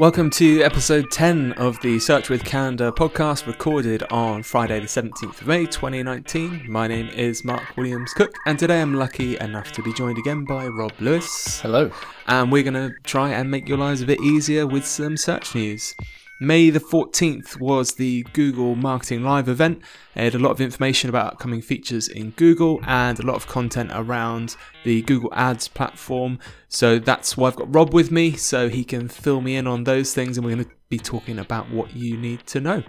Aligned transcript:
Welcome 0.00 0.30
to 0.30 0.62
episode 0.62 1.10
10 1.10 1.52
of 1.58 1.78
the 1.82 1.98
Search 1.98 2.30
with 2.30 2.42
Candour 2.42 2.90
podcast, 2.90 3.46
recorded 3.46 4.02
on 4.04 4.42
Friday, 4.42 4.80
the 4.80 4.86
17th 4.86 5.42
of 5.42 5.46
May 5.46 5.66
2019. 5.66 6.64
My 6.72 6.88
name 6.88 7.08
is 7.08 7.44
Mark 7.44 7.76
Williams 7.76 8.14
Cook, 8.14 8.34
and 8.46 8.58
today 8.58 8.80
I'm 8.80 8.94
lucky 8.94 9.36
enough 9.36 9.72
to 9.72 9.82
be 9.82 9.92
joined 9.92 10.16
again 10.16 10.46
by 10.46 10.68
Rob 10.68 10.92
Lewis. 11.00 11.60
Hello. 11.60 11.90
And 12.26 12.50
we're 12.50 12.62
going 12.62 12.72
to 12.72 12.94
try 13.04 13.28
and 13.32 13.50
make 13.50 13.68
your 13.68 13.76
lives 13.76 14.00
a 14.00 14.06
bit 14.06 14.22
easier 14.22 14.66
with 14.66 14.86
some 14.86 15.18
search 15.18 15.54
news. 15.54 15.94
May 16.42 16.70
the 16.70 16.80
14th 16.80 17.60
was 17.60 17.92
the 17.96 18.22
Google 18.32 18.74
Marketing 18.74 19.22
Live 19.22 19.46
event. 19.46 19.82
It 20.14 20.24
had 20.24 20.34
a 20.34 20.38
lot 20.38 20.52
of 20.52 20.60
information 20.62 21.10
about 21.10 21.34
upcoming 21.34 21.60
features 21.60 22.08
in 22.08 22.30
Google 22.30 22.80
and 22.84 23.18
a 23.18 23.26
lot 23.26 23.36
of 23.36 23.46
content 23.46 23.90
around 23.92 24.56
the 24.82 25.02
Google 25.02 25.30
Ads 25.34 25.68
platform. 25.68 26.38
So 26.66 26.98
that's 26.98 27.36
why 27.36 27.48
I've 27.48 27.56
got 27.56 27.74
Rob 27.74 27.92
with 27.92 28.10
me 28.10 28.32
so 28.36 28.70
he 28.70 28.84
can 28.84 29.06
fill 29.08 29.42
me 29.42 29.54
in 29.54 29.66
on 29.66 29.84
those 29.84 30.14
things 30.14 30.38
and 30.38 30.46
we're 30.46 30.54
going 30.54 30.64
to 30.64 30.70
be 30.88 30.98
talking 30.98 31.38
about 31.38 31.70
what 31.70 31.94
you 31.94 32.16
need 32.16 32.46
to 32.46 32.60
know. 32.60 32.82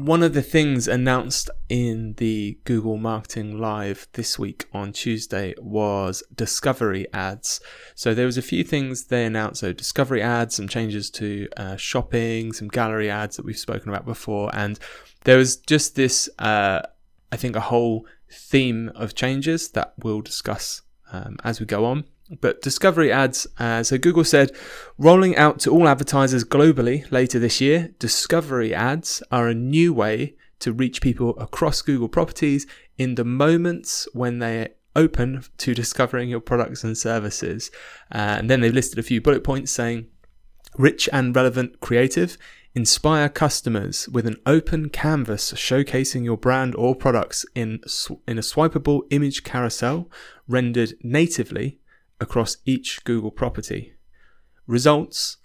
One 0.00 0.22
of 0.22 0.32
the 0.32 0.40
things 0.40 0.88
announced 0.88 1.50
in 1.68 2.14
the 2.14 2.58
Google 2.64 2.96
Marketing 2.96 3.58
Live 3.60 4.08
this 4.14 4.38
week 4.38 4.64
on 4.72 4.94
Tuesday 4.94 5.52
was 5.58 6.22
discovery 6.34 7.06
ads. 7.12 7.60
So 7.94 8.14
there 8.14 8.24
was 8.24 8.38
a 8.38 8.42
few 8.42 8.64
things 8.64 9.04
they 9.04 9.26
announced. 9.26 9.60
So 9.60 9.74
discovery 9.74 10.22
ads, 10.22 10.54
some 10.54 10.68
changes 10.68 11.10
to 11.10 11.48
uh, 11.54 11.76
shopping, 11.76 12.54
some 12.54 12.68
gallery 12.68 13.10
ads 13.10 13.36
that 13.36 13.44
we've 13.44 13.58
spoken 13.58 13.90
about 13.90 14.06
before, 14.06 14.48
and 14.54 14.78
there 15.24 15.36
was 15.36 15.56
just 15.56 15.96
this, 15.96 16.30
uh, 16.38 16.80
I 17.30 17.36
think, 17.36 17.54
a 17.54 17.60
whole 17.60 18.06
theme 18.32 18.90
of 18.94 19.14
changes 19.14 19.68
that 19.72 19.92
we'll 19.98 20.22
discuss 20.22 20.80
um, 21.12 21.36
as 21.44 21.60
we 21.60 21.66
go 21.66 21.84
on. 21.84 22.04
But 22.40 22.62
discovery 22.62 23.10
ads, 23.10 23.46
uh, 23.58 23.82
so 23.82 23.98
Google 23.98 24.24
said, 24.24 24.52
rolling 24.98 25.36
out 25.36 25.58
to 25.60 25.70
all 25.70 25.88
advertisers 25.88 26.44
globally 26.44 27.10
later 27.10 27.38
this 27.38 27.60
year, 27.60 27.90
discovery 27.98 28.72
ads 28.72 29.22
are 29.32 29.48
a 29.48 29.54
new 29.54 29.92
way 29.92 30.36
to 30.60 30.72
reach 30.72 31.00
people 31.00 31.36
across 31.38 31.82
Google 31.82 32.08
properties 32.08 32.66
in 32.98 33.16
the 33.16 33.24
moments 33.24 34.06
when 34.12 34.38
they're 34.38 34.70
open 34.94 35.42
to 35.58 35.74
discovering 35.74 36.28
your 36.28 36.40
products 36.40 36.84
and 36.84 36.96
services. 36.96 37.70
Uh, 38.12 38.36
and 38.38 38.50
then 38.50 38.60
they've 38.60 38.72
listed 38.74 38.98
a 38.98 39.02
few 39.02 39.20
bullet 39.20 39.42
points 39.42 39.72
saying, 39.72 40.06
rich 40.78 41.08
and 41.12 41.34
relevant 41.34 41.80
creative, 41.80 42.36
inspire 42.74 43.28
customers 43.28 44.08
with 44.08 44.26
an 44.26 44.36
open 44.46 44.88
canvas 44.88 45.52
showcasing 45.52 46.24
your 46.24 46.36
brand 46.36 46.74
or 46.76 46.94
products 46.94 47.44
in, 47.54 47.80
in 48.28 48.38
a 48.38 48.42
swipeable 48.42 49.02
image 49.10 49.42
carousel 49.42 50.08
rendered 50.46 50.94
natively 51.02 51.80
across 52.20 52.58
each 52.64 53.02
Google 53.04 53.30
property. 53.30 53.94
Results 54.66 55.38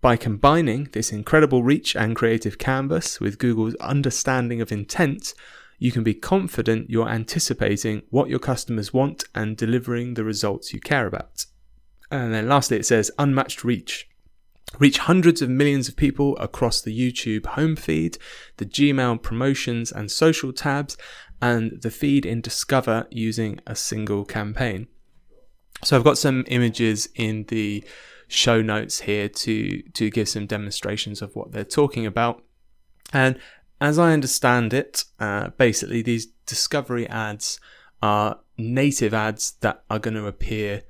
by 0.00 0.16
combining 0.16 0.88
this 0.92 1.12
incredible 1.12 1.62
reach 1.62 1.96
and 1.96 2.14
creative 2.14 2.58
canvas 2.58 3.20
with 3.20 3.38
Google's 3.38 3.74
understanding 3.76 4.60
of 4.60 4.70
intent, 4.70 5.34
you 5.78 5.90
can 5.90 6.02
be 6.02 6.14
confident 6.14 6.90
you're 6.90 7.08
anticipating 7.08 8.02
what 8.10 8.28
your 8.28 8.38
customers 8.38 8.92
want 8.92 9.24
and 9.34 9.56
delivering 9.56 10.14
the 10.14 10.24
results 10.24 10.72
you 10.72 10.80
care 10.80 11.06
about. 11.06 11.46
And 12.10 12.32
then 12.32 12.48
lastly, 12.48 12.78
it 12.78 12.86
says 12.86 13.10
unmatched 13.18 13.64
reach. 13.64 14.08
Reach 14.78 14.98
hundreds 14.98 15.42
of 15.42 15.48
millions 15.48 15.88
of 15.88 15.96
people 15.96 16.36
across 16.38 16.80
the 16.80 16.96
YouTube 16.96 17.46
home 17.46 17.76
feed, 17.76 18.18
the 18.58 18.66
Gmail 18.66 19.22
promotions 19.22 19.90
and 19.90 20.10
social 20.10 20.52
tabs, 20.52 20.96
and 21.40 21.80
the 21.82 21.90
feed 21.90 22.26
in 22.26 22.40
Discover 22.40 23.06
using 23.10 23.60
a 23.66 23.74
single 23.74 24.24
campaign. 24.24 24.88
So 25.84 25.96
I've 25.96 26.04
got 26.04 26.18
some 26.18 26.44
images 26.48 27.08
in 27.14 27.44
the 27.44 27.84
show 28.28 28.60
notes 28.60 29.00
here 29.00 29.28
to 29.28 29.82
to 29.82 30.10
give 30.10 30.28
some 30.28 30.46
demonstrations 30.46 31.22
of 31.22 31.36
what 31.36 31.52
they're 31.52 31.64
talking 31.64 32.06
about. 32.06 32.42
And 33.12 33.38
as 33.80 33.98
I 33.98 34.12
understand 34.12 34.72
it, 34.72 35.04
uh, 35.20 35.48
basically 35.50 36.02
these 36.02 36.26
discovery 36.46 37.08
ads 37.08 37.60
are 38.02 38.40
native 38.56 39.14
ads 39.14 39.52
that 39.60 39.84
are 39.90 39.98
going 39.98 40.14
to 40.14 40.26
appear 40.26 40.84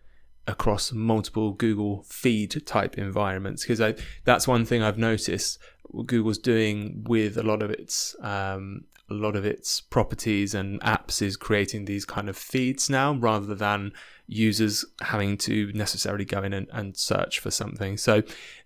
across 0.47 0.93
multiple 0.93 1.53
Google 1.53 2.05
feed 2.05 2.65
type 2.67 2.97
environments 2.99 3.65
because 3.65 3.97
that's 4.25 4.47
one 4.47 4.65
thing 4.65 4.83
I've 4.83 4.99
noticed 4.99 5.59
Google's 6.05 6.39
doing 6.39 7.05
with 7.07 7.37
a 7.37 7.43
lot 7.43 7.63
of 7.63 7.71
its 7.71 8.17
um, 8.21 8.85
a 9.09 9.15
lot 9.15 9.37
of 9.37 9.45
its 9.45 9.81
properties 9.81 10.55
and 10.55 10.81
apps 10.81 11.23
is 11.23 11.37
creating 11.37 11.85
these 11.85 12.05
kind 12.05 12.29
of 12.29 12.37
feeds 12.37 12.91
now 12.91 13.15
rather 13.15 13.55
than 13.55 13.93
users 14.27 14.85
having 15.01 15.37
to 15.39 15.71
necessarily 15.75 16.25
go 16.25 16.43
in 16.43 16.53
and, 16.53 16.67
and 16.73 16.97
search 16.97 17.39
for 17.39 17.53
something. 17.53 17.97
So 17.97 18.23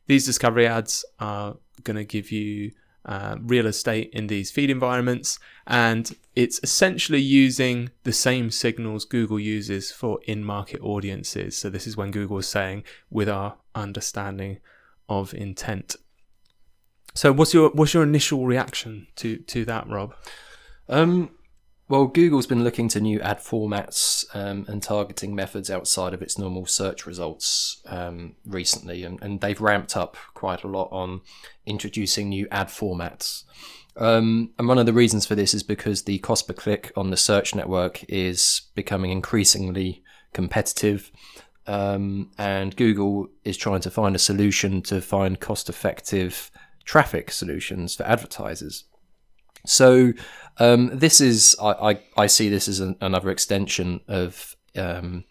these 0.06 0.24
discovery 0.24 0.66
ads 0.66 1.04
are 1.18 1.56
going 1.84 1.96
to 1.96 2.04
give 2.04 2.32
you 2.32 2.72
uh, 3.04 3.36
real 3.40 3.66
estate 3.66 4.10
in 4.12 4.26
these 4.26 4.50
feed 4.50 4.70
environments, 4.70 5.38
and 5.66 6.14
it's 6.36 6.60
essentially 6.62 7.20
using 7.20 7.90
the 8.04 8.12
same 8.12 8.50
signals 8.50 9.06
Google 9.06 9.40
uses 9.40 9.90
for 9.90 10.20
in 10.24 10.44
market 10.44 10.80
audiences. 10.82 11.56
So, 11.56 11.70
this 11.70 11.86
is 11.86 11.96
when 11.96 12.10
Google 12.10 12.38
is 12.38 12.48
saying, 12.48 12.84
with 13.08 13.28
our 13.28 13.56
understanding 13.74 14.58
of 15.08 15.32
intent. 15.32 15.96
So, 17.14 17.32
what's 17.32 17.52
your 17.52 17.70
what's 17.70 17.94
your 17.94 18.02
initial 18.02 18.46
reaction 18.46 19.06
to 19.16 19.38
to 19.38 19.64
that, 19.64 19.88
Rob? 19.88 20.14
Um, 20.88 21.30
well, 21.90 22.06
Google's 22.06 22.46
been 22.46 22.62
looking 22.62 22.88
to 22.90 23.00
new 23.00 23.20
ad 23.20 23.38
formats 23.38 24.24
um, 24.32 24.64
and 24.68 24.80
targeting 24.80 25.34
methods 25.34 25.70
outside 25.70 26.14
of 26.14 26.22
its 26.22 26.38
normal 26.38 26.64
search 26.66 27.04
results 27.04 27.82
um, 27.86 28.36
recently, 28.46 29.02
and, 29.02 29.20
and, 29.20 29.40
they've 29.40 29.60
ramped 29.60 29.96
up 29.96 30.16
quite 30.32 30.62
a 30.62 30.68
lot 30.68 30.88
on 30.92 31.20
introducing 31.66 32.28
new 32.28 32.46
ad 32.52 32.68
formats. 32.68 33.42
Um, 33.96 34.50
and 34.56 34.68
one 34.68 34.78
of 34.78 34.86
the 34.86 34.92
reasons 34.92 35.26
for 35.26 35.34
this 35.34 35.52
is 35.52 35.64
because 35.64 36.04
the 36.04 36.18
cost 36.18 36.46
per 36.46 36.54
click 36.54 36.92
on 36.94 37.10
the 37.10 37.16
search 37.16 37.56
network 37.56 38.04
is 38.08 38.62
becoming 38.76 39.10
increasingly 39.10 40.04
competitive. 40.32 41.10
Um, 41.66 42.30
and 42.38 42.76
Google 42.76 43.28
is 43.44 43.56
trying 43.56 43.80
to 43.80 43.90
find 43.90 44.14
a 44.14 44.20
solution 44.20 44.80
to 44.82 45.00
find 45.00 45.40
cost 45.40 45.68
effective 45.68 46.52
traffic 46.90 47.30
solutions 47.30 47.94
for 47.94 48.02
advertisers. 48.02 48.82
So 49.64 50.12
um, 50.58 50.90
this 50.92 51.20
is 51.20 51.54
I, 51.62 51.70
I, 51.90 52.00
I, 52.16 52.26
see 52.26 52.48
this 52.48 52.66
as 52.66 52.80
an, 52.80 52.96
another 53.00 53.30
extension 53.30 54.00
of 54.08 54.56
um, 54.76 55.22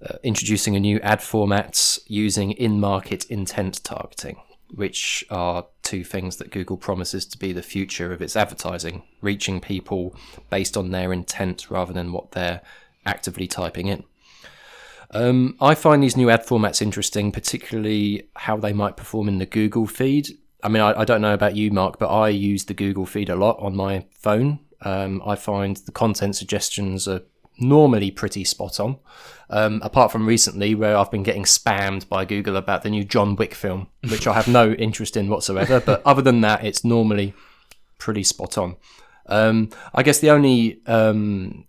uh, 0.00 0.16
introducing 0.22 0.76
a 0.76 0.80
new 0.80 0.98
ad 1.00 1.20
format 1.20 1.98
using 2.06 2.52
in-market 2.52 3.26
intent 3.26 3.84
targeting, 3.84 4.40
which 4.76 5.26
are 5.28 5.66
two 5.82 6.04
things 6.04 6.36
that 6.36 6.52
Google 6.52 6.78
promises 6.78 7.26
to 7.26 7.38
be 7.38 7.52
the 7.52 7.62
future 7.62 8.10
of 8.10 8.22
its 8.22 8.34
advertising, 8.34 9.02
reaching 9.20 9.60
people 9.60 10.16
based 10.48 10.74
on 10.74 10.90
their 10.90 11.12
intent 11.12 11.70
rather 11.70 11.92
than 11.92 12.12
what 12.12 12.32
they're 12.32 12.62
actively 13.04 13.46
typing 13.46 13.88
in. 13.88 14.04
Um, 15.10 15.54
I 15.60 15.74
find 15.74 16.02
these 16.02 16.16
new 16.16 16.30
ad 16.30 16.46
formats 16.46 16.80
interesting, 16.80 17.30
particularly 17.30 18.30
how 18.36 18.56
they 18.56 18.72
might 18.72 18.96
perform 18.96 19.28
in 19.28 19.36
the 19.36 19.44
Google 19.44 19.86
feed 19.86 20.30
I 20.62 20.68
mean, 20.68 20.82
I, 20.82 21.00
I, 21.00 21.04
don't 21.04 21.20
know 21.20 21.34
about 21.34 21.56
you, 21.56 21.70
Mark, 21.70 21.98
but 21.98 22.08
I 22.08 22.30
use 22.30 22.64
the 22.64 22.74
Google 22.74 23.06
feed 23.06 23.28
a 23.28 23.36
lot 23.36 23.58
on 23.60 23.76
my 23.76 24.06
phone. 24.10 24.58
Um, 24.82 25.22
I 25.24 25.36
find 25.36 25.76
the 25.76 25.92
content 25.92 26.36
suggestions 26.36 27.06
are 27.06 27.22
normally 27.58 28.10
pretty 28.10 28.44
spot 28.44 28.80
on. 28.80 28.98
Um, 29.50 29.80
apart 29.82 30.12
from 30.12 30.26
recently, 30.26 30.74
where 30.74 30.96
I've 30.96 31.10
been 31.10 31.22
getting 31.22 31.44
spammed 31.44 32.08
by 32.08 32.24
Google 32.24 32.56
about 32.56 32.82
the 32.82 32.90
new 32.90 33.04
John 33.04 33.36
Wick 33.36 33.54
film, 33.54 33.88
which 34.08 34.26
I 34.26 34.34
have 34.34 34.48
no 34.48 34.72
interest 34.78 35.16
in 35.16 35.28
whatsoever. 35.28 35.80
But 35.80 36.02
other 36.04 36.22
than 36.22 36.40
that, 36.42 36.64
it's 36.64 36.84
normally 36.84 37.34
pretty 37.98 38.24
spot 38.24 38.58
on. 38.58 38.76
Um, 39.26 39.70
I 39.94 40.02
guess 40.02 40.18
the 40.18 40.30
only 40.30 40.80
um, 40.86 41.66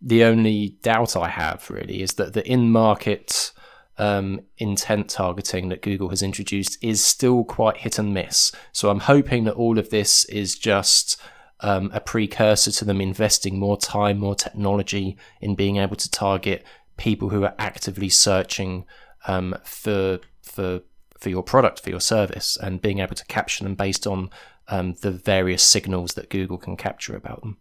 the 0.00 0.24
only 0.24 0.76
doubt 0.82 1.16
I 1.16 1.28
have 1.28 1.70
really 1.70 2.02
is 2.02 2.14
that 2.14 2.32
the 2.32 2.46
in 2.46 2.70
market 2.70 3.52
um, 4.02 4.40
intent 4.58 5.08
targeting 5.08 5.68
that 5.68 5.80
Google 5.80 6.08
has 6.08 6.24
introduced 6.24 6.76
is 6.82 7.04
still 7.04 7.44
quite 7.44 7.76
hit 7.76 8.00
and 8.00 8.12
miss. 8.12 8.50
So 8.72 8.90
I'm 8.90 8.98
hoping 8.98 9.44
that 9.44 9.54
all 9.54 9.78
of 9.78 9.90
this 9.90 10.24
is 10.24 10.58
just 10.58 11.22
um, 11.60 11.88
a 11.94 12.00
precursor 12.00 12.72
to 12.72 12.84
them 12.84 13.00
investing 13.00 13.60
more 13.60 13.76
time, 13.76 14.18
more 14.18 14.34
technology 14.34 15.16
in 15.40 15.54
being 15.54 15.76
able 15.76 15.94
to 15.94 16.10
target 16.10 16.64
people 16.96 17.28
who 17.28 17.44
are 17.44 17.54
actively 17.60 18.08
searching 18.08 18.86
um, 19.28 19.54
for 19.62 20.18
for 20.42 20.80
for 21.16 21.30
your 21.30 21.44
product, 21.44 21.78
for 21.78 21.90
your 21.90 22.00
service, 22.00 22.58
and 22.60 22.82
being 22.82 22.98
able 22.98 23.14
to 23.14 23.24
capture 23.26 23.62
them 23.62 23.76
based 23.76 24.04
on 24.04 24.30
um, 24.66 24.94
the 25.02 25.12
various 25.12 25.62
signals 25.62 26.14
that 26.14 26.28
Google 26.28 26.58
can 26.58 26.76
capture 26.76 27.14
about 27.14 27.42
them. 27.42 27.58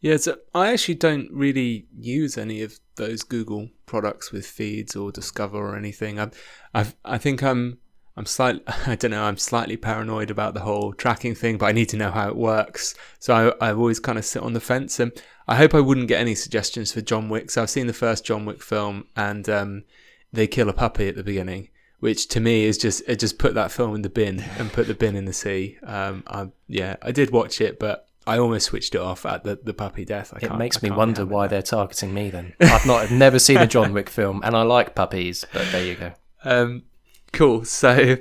Yeah, 0.00 0.16
so 0.16 0.38
I 0.54 0.72
actually 0.72 0.94
don't 0.94 1.30
really 1.30 1.86
use 1.98 2.38
any 2.38 2.62
of 2.62 2.78
those 2.96 3.22
Google 3.22 3.68
products 3.84 4.32
with 4.32 4.46
feeds 4.46 4.96
or 4.96 5.12
Discover 5.12 5.58
or 5.58 5.76
anything. 5.76 6.18
I, 6.18 6.30
I, 6.74 6.86
I 7.04 7.18
think 7.18 7.42
I'm, 7.42 7.78
I'm 8.16 8.24
slightly, 8.24 8.62
I 8.86 8.94
don't 8.94 9.10
know, 9.10 9.24
I'm 9.24 9.36
slightly 9.36 9.76
paranoid 9.76 10.30
about 10.30 10.54
the 10.54 10.60
whole 10.60 10.94
tracking 10.94 11.34
thing, 11.34 11.58
but 11.58 11.66
I 11.66 11.72
need 11.72 11.90
to 11.90 11.98
know 11.98 12.10
how 12.10 12.28
it 12.28 12.36
works. 12.36 12.94
So 13.18 13.54
I, 13.60 13.68
I've 13.68 13.78
always 13.78 14.00
kind 14.00 14.16
of 14.16 14.24
sit 14.24 14.42
on 14.42 14.54
the 14.54 14.60
fence, 14.60 14.98
and 15.00 15.12
I 15.46 15.56
hope 15.56 15.74
I 15.74 15.80
wouldn't 15.80 16.08
get 16.08 16.20
any 16.20 16.34
suggestions 16.34 16.92
for 16.92 17.02
John 17.02 17.28
Wick. 17.28 17.50
So 17.50 17.62
I've 17.62 17.70
seen 17.70 17.86
the 17.86 17.92
first 17.92 18.24
John 18.24 18.46
Wick 18.46 18.62
film, 18.62 19.06
and 19.16 19.48
um, 19.50 19.84
they 20.32 20.46
kill 20.46 20.70
a 20.70 20.74
puppy 20.74 21.08
at 21.08 21.16
the 21.16 21.24
beginning, 21.24 21.68
which 21.98 22.26
to 22.28 22.40
me 22.40 22.64
is 22.64 22.78
just 22.78 23.02
it 23.06 23.18
just 23.18 23.38
put 23.38 23.54
that 23.54 23.70
film 23.70 23.94
in 23.94 24.02
the 24.02 24.08
bin 24.08 24.40
and 24.58 24.72
put 24.72 24.86
the 24.86 24.94
bin 24.94 25.14
in 25.14 25.26
the 25.26 25.34
sea. 25.34 25.76
Um, 25.82 26.24
I, 26.26 26.48
yeah, 26.68 26.96
I 27.02 27.12
did 27.12 27.32
watch 27.32 27.60
it, 27.60 27.78
but 27.78 28.06
I 28.30 28.38
almost 28.38 28.66
switched 28.66 28.94
it 28.94 29.00
off 29.00 29.26
at 29.26 29.42
the, 29.42 29.58
the 29.60 29.74
puppy 29.74 30.04
death. 30.04 30.32
I 30.32 30.46
it 30.46 30.56
makes 30.56 30.84
me 30.84 30.90
wonder 30.92 31.26
why 31.26 31.48
they're 31.48 31.62
targeting 31.62 32.14
me. 32.14 32.30
Then 32.30 32.54
I've 32.60 32.86
not 32.86 33.00
I've 33.00 33.10
never 33.10 33.40
seen 33.40 33.56
a 33.56 33.66
John 33.66 33.92
Wick 33.92 34.08
film, 34.18 34.40
and 34.44 34.56
I 34.56 34.62
like 34.62 34.94
puppies. 34.94 35.44
But 35.52 35.66
there 35.72 35.84
you 35.84 35.96
go. 35.96 36.12
Um, 36.44 36.84
cool. 37.32 37.64
So 37.64 38.18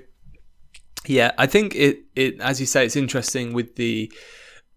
yeah, 1.06 1.34
I 1.38 1.46
think 1.46 1.76
it 1.76 2.06
it 2.16 2.42
as 2.42 2.60
you 2.60 2.66
say, 2.66 2.88
it's 2.88 2.96
interesting 2.96 3.54
with 3.54 3.76
the 3.76 4.12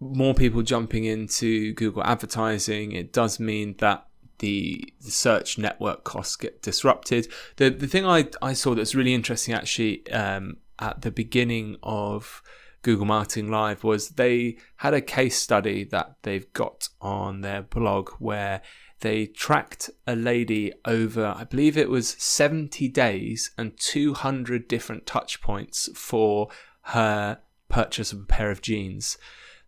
more 0.00 0.34
people 0.34 0.60
jumping 0.60 1.04
into 1.06 1.72
Google 1.72 2.04
advertising. 2.04 2.92
It 2.92 3.14
does 3.14 3.40
mean 3.40 3.76
that 3.78 4.06
the, 4.40 4.84
the 5.00 5.10
search 5.10 5.56
network 5.56 6.04
costs 6.04 6.36
get 6.36 6.60
disrupted. 6.60 7.26
The 7.56 7.70
the 7.70 7.86
thing 7.86 8.04
I 8.04 8.28
I 8.42 8.52
saw 8.52 8.74
that's 8.74 8.94
really 8.94 9.14
interesting 9.14 9.54
actually 9.54 10.06
um, 10.10 10.58
at 10.78 11.00
the 11.00 11.10
beginning 11.10 11.78
of 11.82 12.42
Google 12.82 13.06
Marketing 13.06 13.50
Live 13.50 13.84
was 13.84 14.10
they 14.10 14.56
had 14.76 14.92
a 14.92 15.00
case 15.00 15.38
study 15.38 15.84
that 15.84 16.16
they've 16.22 16.52
got 16.52 16.88
on 17.00 17.40
their 17.40 17.62
blog 17.62 18.10
where 18.18 18.60
they 19.00 19.26
tracked 19.26 19.90
a 20.06 20.14
lady 20.14 20.72
over, 20.84 21.34
I 21.36 21.44
believe 21.44 21.76
it 21.76 21.90
was 21.90 22.10
70 22.18 22.88
days 22.88 23.50
and 23.56 23.78
200 23.78 24.68
different 24.68 25.06
touch 25.06 25.40
points 25.40 25.88
for 25.94 26.48
her 26.82 27.38
purchase 27.68 28.12
of 28.12 28.20
a 28.20 28.24
pair 28.24 28.50
of 28.50 28.62
jeans. 28.62 29.18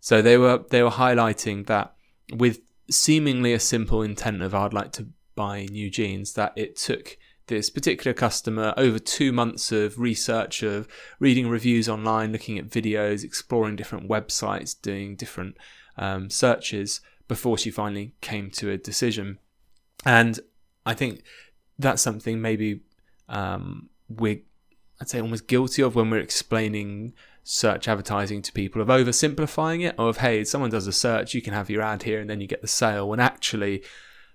So 0.00 0.20
they 0.20 0.36
were 0.36 0.64
they 0.70 0.82
were 0.82 0.90
highlighting 0.90 1.66
that 1.66 1.94
with 2.32 2.60
seemingly 2.90 3.52
a 3.52 3.60
simple 3.60 4.02
intent 4.02 4.42
of 4.42 4.54
I'd 4.54 4.74
like 4.74 4.92
to 4.92 5.08
buy 5.34 5.66
new 5.70 5.90
jeans, 5.90 6.34
that 6.34 6.52
it 6.56 6.76
took 6.76 7.16
this 7.46 7.70
particular 7.70 8.14
customer 8.14 8.72
over 8.76 8.98
two 8.98 9.32
months 9.32 9.70
of 9.72 9.98
research 9.98 10.62
of 10.62 10.88
reading 11.18 11.48
reviews 11.48 11.88
online, 11.88 12.32
looking 12.32 12.58
at 12.58 12.68
videos, 12.68 13.22
exploring 13.24 13.76
different 13.76 14.08
websites, 14.08 14.80
doing 14.80 15.16
different 15.16 15.56
um, 15.96 16.30
searches 16.30 17.00
before 17.28 17.58
she 17.58 17.70
finally 17.70 18.14
came 18.20 18.50
to 18.50 18.70
a 18.70 18.78
decision. 18.78 19.38
And 20.04 20.40
I 20.86 20.94
think 20.94 21.22
that's 21.78 22.02
something 22.02 22.40
maybe 22.40 22.80
um, 23.28 23.88
we're, 24.08 24.42
I'd 25.00 25.08
say, 25.08 25.20
almost 25.20 25.46
guilty 25.46 25.82
of 25.82 25.94
when 25.94 26.10
we're 26.10 26.18
explaining 26.18 27.14
search 27.42 27.88
advertising 27.88 28.40
to 28.40 28.52
people 28.52 28.80
of 28.80 28.88
oversimplifying 28.88 29.86
it, 29.86 29.94
or 29.98 30.08
of 30.08 30.18
hey, 30.18 30.44
someone 30.44 30.70
does 30.70 30.86
a 30.86 30.92
search, 30.92 31.34
you 31.34 31.42
can 31.42 31.52
have 31.52 31.68
your 31.68 31.82
ad 31.82 32.02
here, 32.04 32.20
and 32.20 32.28
then 32.28 32.40
you 32.40 32.46
get 32.46 32.62
the 32.62 32.68
sale. 32.68 33.08
When 33.08 33.20
actually, 33.20 33.82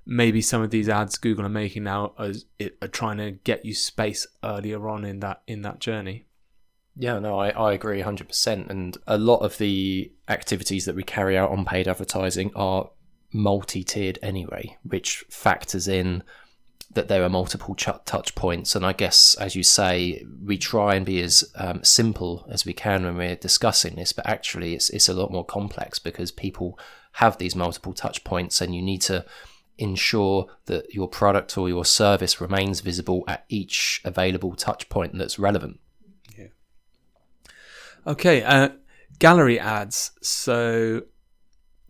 maybe 0.09 0.41
some 0.41 0.63
of 0.63 0.71
these 0.71 0.89
ads 0.89 1.19
Google 1.19 1.45
are 1.45 1.49
making 1.49 1.83
now 1.83 2.13
are, 2.17 2.33
are 2.81 2.87
trying 2.87 3.17
to 3.17 3.31
get 3.31 3.63
you 3.63 3.75
space 3.75 4.25
earlier 4.43 4.89
on 4.89 5.05
in 5.05 5.19
that 5.19 5.43
in 5.47 5.61
that 5.61 5.79
journey. 5.79 6.25
Yeah, 6.95 7.19
no, 7.19 7.39
I, 7.39 7.49
I 7.51 7.73
agree 7.73 8.01
100%. 8.01 8.69
And 8.69 8.97
a 9.07 9.17
lot 9.17 9.37
of 9.37 9.57
the 9.57 10.11
activities 10.27 10.83
that 10.83 10.95
we 10.95 11.03
carry 11.03 11.37
out 11.37 11.51
on 11.51 11.63
paid 11.63 11.87
advertising 11.87 12.51
are 12.55 12.89
multi 13.31 13.85
tiered 13.85 14.19
anyway, 14.21 14.75
which 14.83 15.23
factors 15.29 15.87
in 15.87 16.23
that 16.91 17.07
there 17.07 17.23
are 17.23 17.29
multiple 17.29 17.75
ch- 17.75 17.87
touch 18.03 18.35
points. 18.35 18.75
And 18.75 18.85
I 18.85 18.91
guess, 18.91 19.35
as 19.35 19.55
you 19.55 19.63
say, 19.63 20.25
we 20.43 20.57
try 20.57 20.95
and 20.95 21.05
be 21.05 21.21
as 21.21 21.49
um, 21.55 21.83
simple 21.83 22.45
as 22.49 22.65
we 22.65 22.73
can 22.73 23.05
when 23.05 23.15
we're 23.15 23.35
discussing 23.35 23.95
this, 23.95 24.11
but 24.11 24.27
actually 24.27 24.73
it's, 24.73 24.89
it's 24.89 25.07
a 25.07 25.13
lot 25.13 25.31
more 25.31 25.45
complex 25.45 25.99
because 25.99 26.31
people 26.31 26.77
have 27.13 27.37
these 27.37 27.55
multiple 27.55 27.93
touch 27.93 28.23
points 28.23 28.59
and 28.59 28.75
you 28.75 28.81
need 28.81 29.01
to 29.03 29.23
ensure 29.79 30.47
that 30.65 30.93
your 30.93 31.07
product 31.07 31.57
or 31.57 31.69
your 31.69 31.85
service 31.85 32.39
remains 32.39 32.81
visible 32.81 33.23
at 33.27 33.45
each 33.49 34.01
available 34.03 34.53
touch 34.55 34.89
point 34.89 35.17
that's 35.17 35.39
relevant. 35.39 35.79
Yeah. 36.37 36.47
Okay, 38.05 38.43
uh, 38.43 38.69
gallery 39.17 39.59
ads. 39.59 40.11
So, 40.21 41.03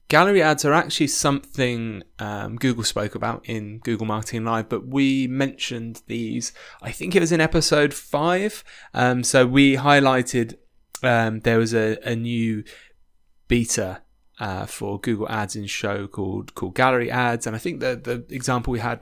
gallery 0.07 0.41
ads 0.41 0.63
are 0.65 0.73
actually 0.73 1.07
something 1.07 2.03
um, 2.19 2.55
Google 2.57 2.83
spoke 2.83 3.15
about 3.15 3.41
in 3.45 3.79
Google 3.79 4.05
Marketing 4.05 4.45
Live, 4.45 4.69
but 4.69 4.87
we 4.87 5.27
mentioned 5.27 6.03
these, 6.07 6.53
I 6.81 6.91
think 6.91 7.15
it 7.15 7.19
was 7.19 7.31
in 7.31 7.41
episode 7.41 7.93
five. 7.93 8.63
Um, 8.93 9.23
so, 9.23 9.45
we 9.47 9.77
highlighted 9.77 10.55
um, 11.01 11.39
there 11.39 11.57
was 11.57 11.73
a, 11.73 11.97
a 12.03 12.15
new 12.15 12.63
beta 13.47 14.03
uh, 14.39 14.65
for 14.65 14.99
Google 14.99 15.29
Ads 15.29 15.55
in 15.55 15.65
Show 15.65 16.07
called 16.07 16.55
called 16.55 16.75
Gallery 16.75 17.11
Ads, 17.11 17.45
and 17.45 17.55
I 17.55 17.59
think 17.59 17.79
the 17.79 17.95
the 17.95 18.33
example 18.33 18.71
we 18.71 18.79
had 18.79 19.01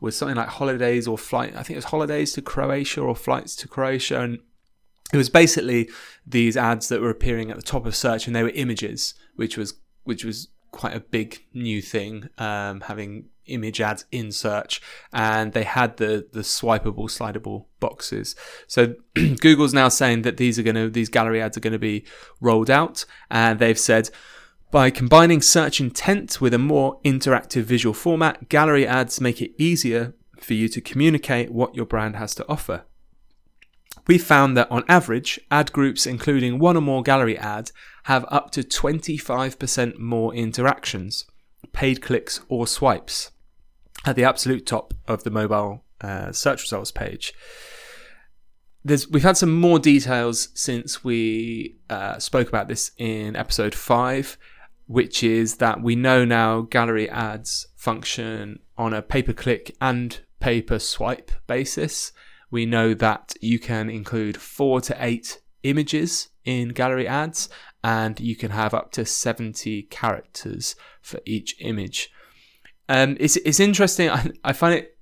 was 0.00 0.16
something 0.16 0.36
like 0.36 0.48
holidays 0.48 1.06
or 1.06 1.18
flight. 1.18 1.50
I 1.54 1.62
think 1.62 1.70
it 1.70 1.76
was 1.76 1.86
holidays 1.86 2.32
to 2.34 2.42
Croatia 2.42 3.00
or 3.00 3.16
flights 3.16 3.56
to 3.56 3.68
Croatia, 3.68 4.20
and 4.20 4.38
it 5.12 5.16
was 5.16 5.30
basically 5.30 5.88
these 6.26 6.56
ads 6.56 6.88
that 6.88 7.00
were 7.00 7.10
appearing 7.10 7.50
at 7.50 7.56
the 7.56 7.62
top 7.62 7.86
of 7.86 7.96
search, 7.96 8.26
and 8.26 8.36
they 8.36 8.42
were 8.42 8.50
images, 8.50 9.14
which 9.34 9.56
was 9.56 9.74
which 10.04 10.24
was 10.24 10.48
quite 10.70 10.94
a 10.94 11.00
big 11.00 11.44
new 11.54 11.80
thing, 11.80 12.28
um, 12.38 12.82
having 12.82 13.26
image 13.46 13.80
ads 13.80 14.04
in 14.12 14.30
search, 14.30 14.80
and 15.12 15.52
they 15.52 15.64
had 15.64 15.96
the 15.96 16.28
the 16.32 16.40
swipeable, 16.40 17.08
slidable 17.08 17.66
boxes. 17.80 18.36
So 18.66 18.94
Google's 19.40 19.74
now 19.74 19.88
saying 19.88 20.22
that 20.22 20.36
these 20.36 20.58
are 20.58 20.62
going 20.62 20.76
to 20.76 20.90
these 20.90 21.08
gallery 21.08 21.40
ads 21.40 21.56
are 21.56 21.60
going 21.60 21.72
to 21.72 21.78
be 21.78 22.04
rolled 22.40 22.70
out, 22.70 23.04
and 23.30 23.58
they've 23.58 23.78
said 23.78 24.10
by 24.76 24.90
combining 24.90 25.40
search 25.40 25.80
intent 25.80 26.38
with 26.38 26.52
a 26.52 26.58
more 26.58 27.00
interactive 27.02 27.62
visual 27.62 27.94
format, 27.94 28.50
gallery 28.50 28.86
ads 28.86 29.22
make 29.22 29.40
it 29.40 29.54
easier 29.56 30.12
for 30.38 30.52
you 30.52 30.68
to 30.68 30.82
communicate 30.82 31.50
what 31.50 31.74
your 31.74 31.86
brand 31.86 32.14
has 32.16 32.34
to 32.34 32.46
offer. 32.46 32.84
We 34.06 34.18
found 34.18 34.54
that 34.54 34.70
on 34.70 34.84
average, 34.86 35.40
ad 35.50 35.72
groups 35.72 36.04
including 36.06 36.58
one 36.58 36.76
or 36.76 36.82
more 36.82 37.02
gallery 37.02 37.38
ads 37.38 37.72
have 38.04 38.26
up 38.28 38.50
to 38.50 38.62
25% 38.62 39.98
more 39.98 40.34
interactions, 40.34 41.24
paid 41.72 42.02
clicks 42.02 42.42
or 42.50 42.66
swipes, 42.66 43.30
at 44.04 44.14
the 44.14 44.24
absolute 44.24 44.66
top 44.66 44.92
of 45.08 45.24
the 45.24 45.30
mobile 45.30 45.84
uh, 46.02 46.32
search 46.32 46.60
results 46.60 46.92
page. 46.92 47.32
There's, 48.84 49.08
we've 49.08 49.22
had 49.22 49.38
some 49.38 49.58
more 49.58 49.78
details 49.78 50.50
since 50.52 51.02
we 51.02 51.78
uh, 51.88 52.18
spoke 52.18 52.50
about 52.50 52.68
this 52.68 52.90
in 52.98 53.36
episode 53.36 53.74
5 53.74 54.36
which 54.86 55.22
is 55.22 55.56
that 55.56 55.82
we 55.82 55.96
know 55.96 56.24
now 56.24 56.62
gallery 56.62 57.08
ads 57.10 57.66
function 57.74 58.60
on 58.78 58.94
a 58.94 59.02
pay 59.02 59.22
per 59.22 59.32
click 59.32 59.74
and 59.80 60.20
pay 60.40 60.62
per 60.62 60.78
swipe 60.78 61.30
basis. 61.46 62.12
We 62.50 62.66
know 62.66 62.94
that 62.94 63.34
you 63.40 63.58
can 63.58 63.90
include 63.90 64.36
four 64.36 64.80
to 64.82 64.96
eight 64.98 65.40
images 65.62 66.28
in 66.44 66.68
gallery 66.68 67.08
ads 67.08 67.48
and 67.82 68.18
you 68.20 68.36
can 68.36 68.50
have 68.50 68.74
up 68.74 68.92
to 68.92 69.04
70 69.04 69.82
characters 69.84 70.76
for 71.00 71.20
each 71.24 71.56
image. 71.60 72.10
Um, 72.88 73.16
it's, 73.18 73.36
it's 73.38 73.60
interesting. 73.60 74.10
I, 74.10 74.30
I 74.44 74.52
find 74.52 74.74
it 74.74 74.96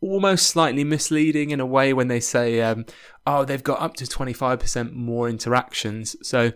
almost 0.00 0.46
slightly 0.46 0.84
misleading 0.84 1.50
in 1.50 1.60
a 1.60 1.66
way 1.66 1.92
when 1.92 2.08
they 2.08 2.20
say, 2.20 2.60
um, 2.60 2.86
oh, 3.26 3.44
they've 3.44 3.62
got 3.62 3.80
up 3.80 3.94
to 3.96 4.04
25% 4.04 4.92
more 4.92 5.28
interactions. 5.28 6.16
So 6.22 6.52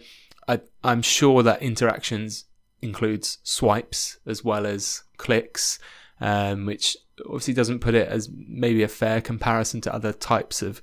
I, 0.48 0.60
I'm 0.82 1.02
sure 1.02 1.42
that 1.42 1.62
interactions 1.62 2.44
includes 2.82 3.38
swipes 3.42 4.18
as 4.26 4.44
well 4.44 4.66
as 4.66 5.02
clicks, 5.16 5.78
um, 6.20 6.66
which 6.66 6.96
obviously 7.26 7.54
doesn't 7.54 7.80
put 7.80 7.94
it 7.94 8.08
as 8.08 8.28
maybe 8.32 8.82
a 8.82 8.88
fair 8.88 9.20
comparison 9.20 9.80
to 9.82 9.94
other 9.94 10.12
types 10.12 10.62
of 10.62 10.82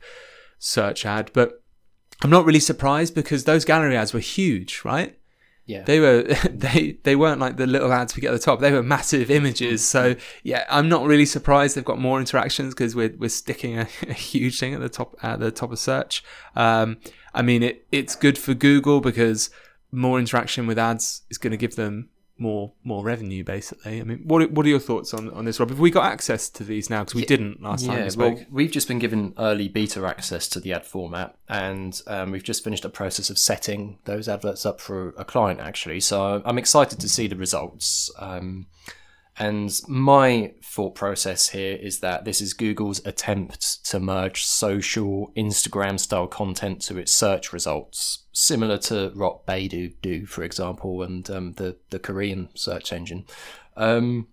search 0.60 1.06
ad. 1.06 1.32
But 1.34 1.62
I'm 2.24 2.30
not 2.30 2.46
really 2.46 2.60
surprised 2.60 3.16
because 3.16 3.44
those 3.44 3.66
gallery 3.66 3.98
ads 3.98 4.14
were 4.14 4.20
huge, 4.20 4.82
right? 4.84 5.18
Yeah. 5.72 5.84
They 5.84 6.02
were 6.02 6.24
they 6.50 6.98
they 7.04 7.16
weren't 7.16 7.40
like 7.40 7.56
the 7.56 7.66
little 7.66 7.94
ads 7.94 8.16
we 8.16 8.22
get 8.22 8.34
at 8.34 8.40
the 8.40 8.46
top. 8.46 8.60
They 8.60 8.74
were 8.74 8.84
massive 8.84 9.32
images. 9.32 9.86
So 9.86 10.16
yeah, 10.44 10.66
I'm 10.70 10.90
not 10.90 11.06
really 11.06 11.26
surprised 11.26 11.78
they've 11.78 11.86
got 11.86 12.00
more 12.00 12.20
interactions 12.20 12.74
because 12.74 12.94
we're 12.94 13.16
we're 13.18 13.30
sticking 13.30 13.80
a, 13.80 13.88
a, 14.08 14.14
huge 14.14 14.60
thing 14.60 14.74
at 14.74 14.82
the 14.82 14.90
top 14.90 15.16
at 15.24 15.40
the 15.40 15.50
top 15.50 15.72
of 15.72 15.80
search. 15.80 16.24
Um, 16.58 16.98
I 17.34 17.42
mean, 17.42 17.64
it 17.64 17.86
it's 17.92 18.16
good 18.16 18.38
for 18.38 18.54
Google 18.54 19.00
because 19.00 19.50
more 19.94 20.20
interaction 20.20 20.68
with 20.68 20.78
ads 20.78 21.22
is 21.30 21.38
going 21.38 21.52
to 21.52 21.58
give 21.58 21.76
them 21.78 22.10
more 22.42 22.74
more 22.84 23.04
revenue 23.04 23.44
basically. 23.44 24.02
I 24.02 24.04
mean, 24.04 24.24
what 24.26 24.52
what 24.52 24.66
are 24.66 24.70
your 24.70 24.80
thoughts 24.80 25.14
on 25.14 25.30
on 25.30 25.46
this, 25.46 25.60
Rob? 25.60 25.70
Have 25.70 25.80
we 25.80 25.92
got 25.92 26.12
access 26.12 26.50
to 26.50 26.64
these 26.64 26.90
now? 26.90 27.02
Because 27.02 27.16
we 27.16 27.26
didn't 27.26 27.62
last 27.62 27.86
time 27.86 28.04
we 28.04 28.10
spoke 28.10 28.36
well, 28.36 28.46
we've 28.52 28.72
just 28.72 28.88
been 28.88 29.00
given 29.00 29.34
early 29.38 29.70
beta 29.70 30.06
access 30.06 30.48
to 30.50 30.60
the 30.60 30.74
ad 30.74 30.86
format, 30.86 31.36
and 31.48 32.02
um, 32.08 32.32
we've 32.32 32.44
just 32.44 32.64
finished 32.64 32.84
a 32.84 32.90
process 32.90 33.30
of 33.30 33.38
setting 33.38 34.00
those 34.06 34.28
adverts 34.28 34.66
up 34.66 34.82
for 34.82 35.10
a 35.18 35.24
client, 35.24 35.60
actually. 35.60 36.00
So 36.00 36.42
I'm 36.44 36.58
excited 36.58 37.00
to 37.00 37.08
see 37.08 37.28
the 37.28 37.36
results. 37.36 38.12
Um, 38.18 38.68
and 39.42 39.82
my 39.88 40.54
thought 40.64 40.94
process 40.94 41.50
here 41.50 41.76
is 41.76 42.00
that 42.02 42.26
this 42.26 42.42
is 42.42 42.54
Google's 42.54 43.04
attempt 43.08 43.84
to 43.86 44.00
merge 44.00 44.46
social 44.46 45.34
Instagram 45.36 46.00
style 46.00 46.28
content 46.28 46.80
to 46.84 47.00
its 47.00 47.12
search 47.12 47.52
results, 47.52 48.26
similar 48.32 48.78
to 48.78 49.10
what 49.16 49.48
Baidu 49.48 49.96
do, 50.04 50.28
for 50.28 50.44
example, 50.44 51.02
and 51.02 51.28
um, 51.32 51.54
the, 51.54 51.76
the 51.90 51.98
Korean 51.98 52.50
search 52.54 52.94
engine. 52.94 53.26
Um, 53.76 54.28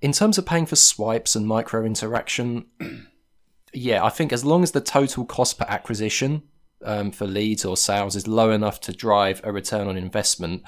in 0.00 0.12
terms 0.12 0.38
of 0.38 0.46
paying 0.46 0.66
for 0.66 0.76
swipes 0.76 1.34
and 1.34 1.44
micro 1.44 1.84
interaction, 1.84 2.66
yeah, 3.72 4.04
I 4.04 4.08
think 4.08 4.32
as 4.32 4.44
long 4.44 4.62
as 4.62 4.70
the 4.70 4.80
total 4.80 5.24
cost 5.24 5.58
per 5.58 5.66
acquisition 5.68 6.44
um, 6.84 7.10
for 7.10 7.26
leads 7.26 7.64
or 7.64 7.76
sales 7.76 8.14
is 8.14 8.28
low 8.28 8.52
enough 8.52 8.80
to 8.82 8.92
drive 8.92 9.40
a 9.42 9.50
return 9.50 9.88
on 9.88 9.96
investment, 9.96 10.62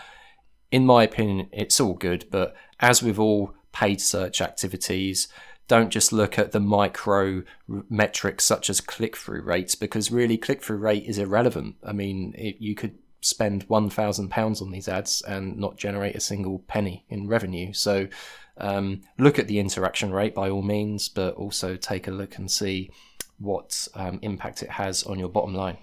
in 0.73 0.85
my 0.85 1.05
opinion, 1.05 1.49
it's 1.53 1.79
all 1.79 1.95
good. 1.95 2.27
But 2.33 2.57
as 2.81 3.01
with 3.01 3.17
all 3.17 3.55
paid 3.73 4.01
search 4.01 4.41
activities, 4.41 5.29
don't 5.69 5.91
just 5.91 6.13
look 6.13 6.39
at 6.39 6.53
the 6.53 6.61
micro 6.61 7.43
metrics 7.89 8.45
such 8.45 8.69
as 8.69 8.81
click 8.81 9.17
through 9.17 9.43
rates 9.43 9.75
because 9.75 10.11
really 10.11 10.37
click 10.37 10.63
through 10.63 10.79
rate 10.79 11.05
is 11.07 11.19
irrelevant. 11.19 11.77
I 11.85 11.93
mean, 11.93 12.35
it, 12.37 12.57
you 12.59 12.75
could 12.75 12.99
spend 13.21 13.69
£1,000 13.69 14.63
on 14.63 14.71
these 14.71 14.89
ads 14.89 15.23
and 15.23 15.57
not 15.57 15.77
generate 15.77 16.17
a 16.17 16.21
single 16.21 16.61
penny 16.61 17.05
in 17.09 17.29
revenue. 17.29 17.73
So 17.73 18.09
um, 18.57 19.03
look 19.19 19.39
at 19.39 19.47
the 19.47 19.59
interaction 19.59 20.13
rate 20.13 20.35
by 20.35 20.51
all 20.51 20.63
means, 20.63 21.09
but 21.09 21.35
also 21.35 21.77
take 21.77 22.09
a 22.09 22.13
look 22.13 22.37
and 22.37 22.51
see 22.51 22.91
what 23.39 23.89
um, 23.95 24.19
impact 24.23 24.63
it 24.63 24.71
has 24.71 25.03
on 25.05 25.19
your 25.19 25.29
bottom 25.29 25.55
line. 25.55 25.79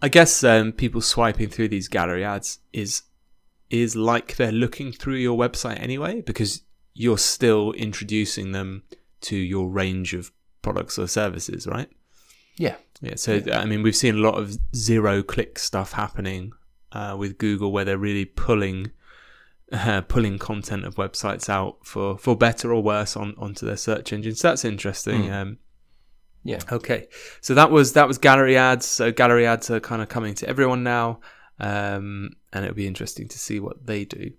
I 0.00 0.08
guess 0.08 0.42
um, 0.42 0.72
people 0.72 1.00
swiping 1.00 1.48
through 1.48 1.68
these 1.68 1.88
gallery 1.88 2.24
ads 2.24 2.58
is 2.72 3.02
is 3.72 3.96
like 3.96 4.36
they're 4.36 4.52
looking 4.52 4.92
through 4.92 5.16
your 5.16 5.36
website 5.36 5.80
anyway 5.80 6.20
because 6.20 6.62
you're 6.94 7.18
still 7.18 7.72
introducing 7.72 8.52
them 8.52 8.82
to 9.22 9.36
your 9.36 9.68
range 9.68 10.12
of 10.14 10.30
products 10.60 10.98
or 10.98 11.08
services, 11.08 11.66
right? 11.66 11.88
Yeah. 12.58 12.76
Yeah. 13.00 13.14
So 13.16 13.40
I 13.52 13.64
mean, 13.64 13.82
we've 13.82 13.96
seen 13.96 14.16
a 14.16 14.20
lot 14.20 14.34
of 14.34 14.58
zero 14.76 15.22
click 15.22 15.58
stuff 15.58 15.92
happening 15.92 16.52
uh, 16.92 17.16
with 17.18 17.38
Google 17.38 17.72
where 17.72 17.84
they're 17.84 17.98
really 17.98 18.26
pulling 18.26 18.92
uh, 19.72 20.02
pulling 20.02 20.38
content 20.38 20.84
of 20.84 20.96
websites 20.96 21.48
out 21.48 21.78
for 21.84 22.18
for 22.18 22.36
better 22.36 22.72
or 22.72 22.82
worse 22.82 23.16
on 23.16 23.34
onto 23.38 23.64
their 23.66 23.78
search 23.78 24.12
engine. 24.12 24.34
So 24.34 24.48
that's 24.48 24.64
interesting. 24.64 25.24
Mm. 25.24 25.32
Um, 25.32 25.58
Yeah. 26.44 26.58
Okay, 26.70 27.06
so 27.40 27.54
that 27.54 27.70
was 27.70 27.92
that 27.94 28.06
was 28.06 28.18
gallery 28.18 28.56
ads. 28.56 28.84
So 28.84 29.10
gallery 29.12 29.46
ads 29.46 29.70
are 29.70 29.80
kind 29.80 30.02
of 30.02 30.08
coming 30.08 30.34
to 30.34 30.48
everyone 30.48 30.82
now, 30.82 31.20
um, 31.60 32.30
and 32.52 32.64
it'll 32.64 32.74
be 32.74 32.86
interesting 32.86 33.28
to 33.28 33.38
see 33.38 33.60
what 33.60 33.86
they 33.86 34.04
do. 34.04 34.32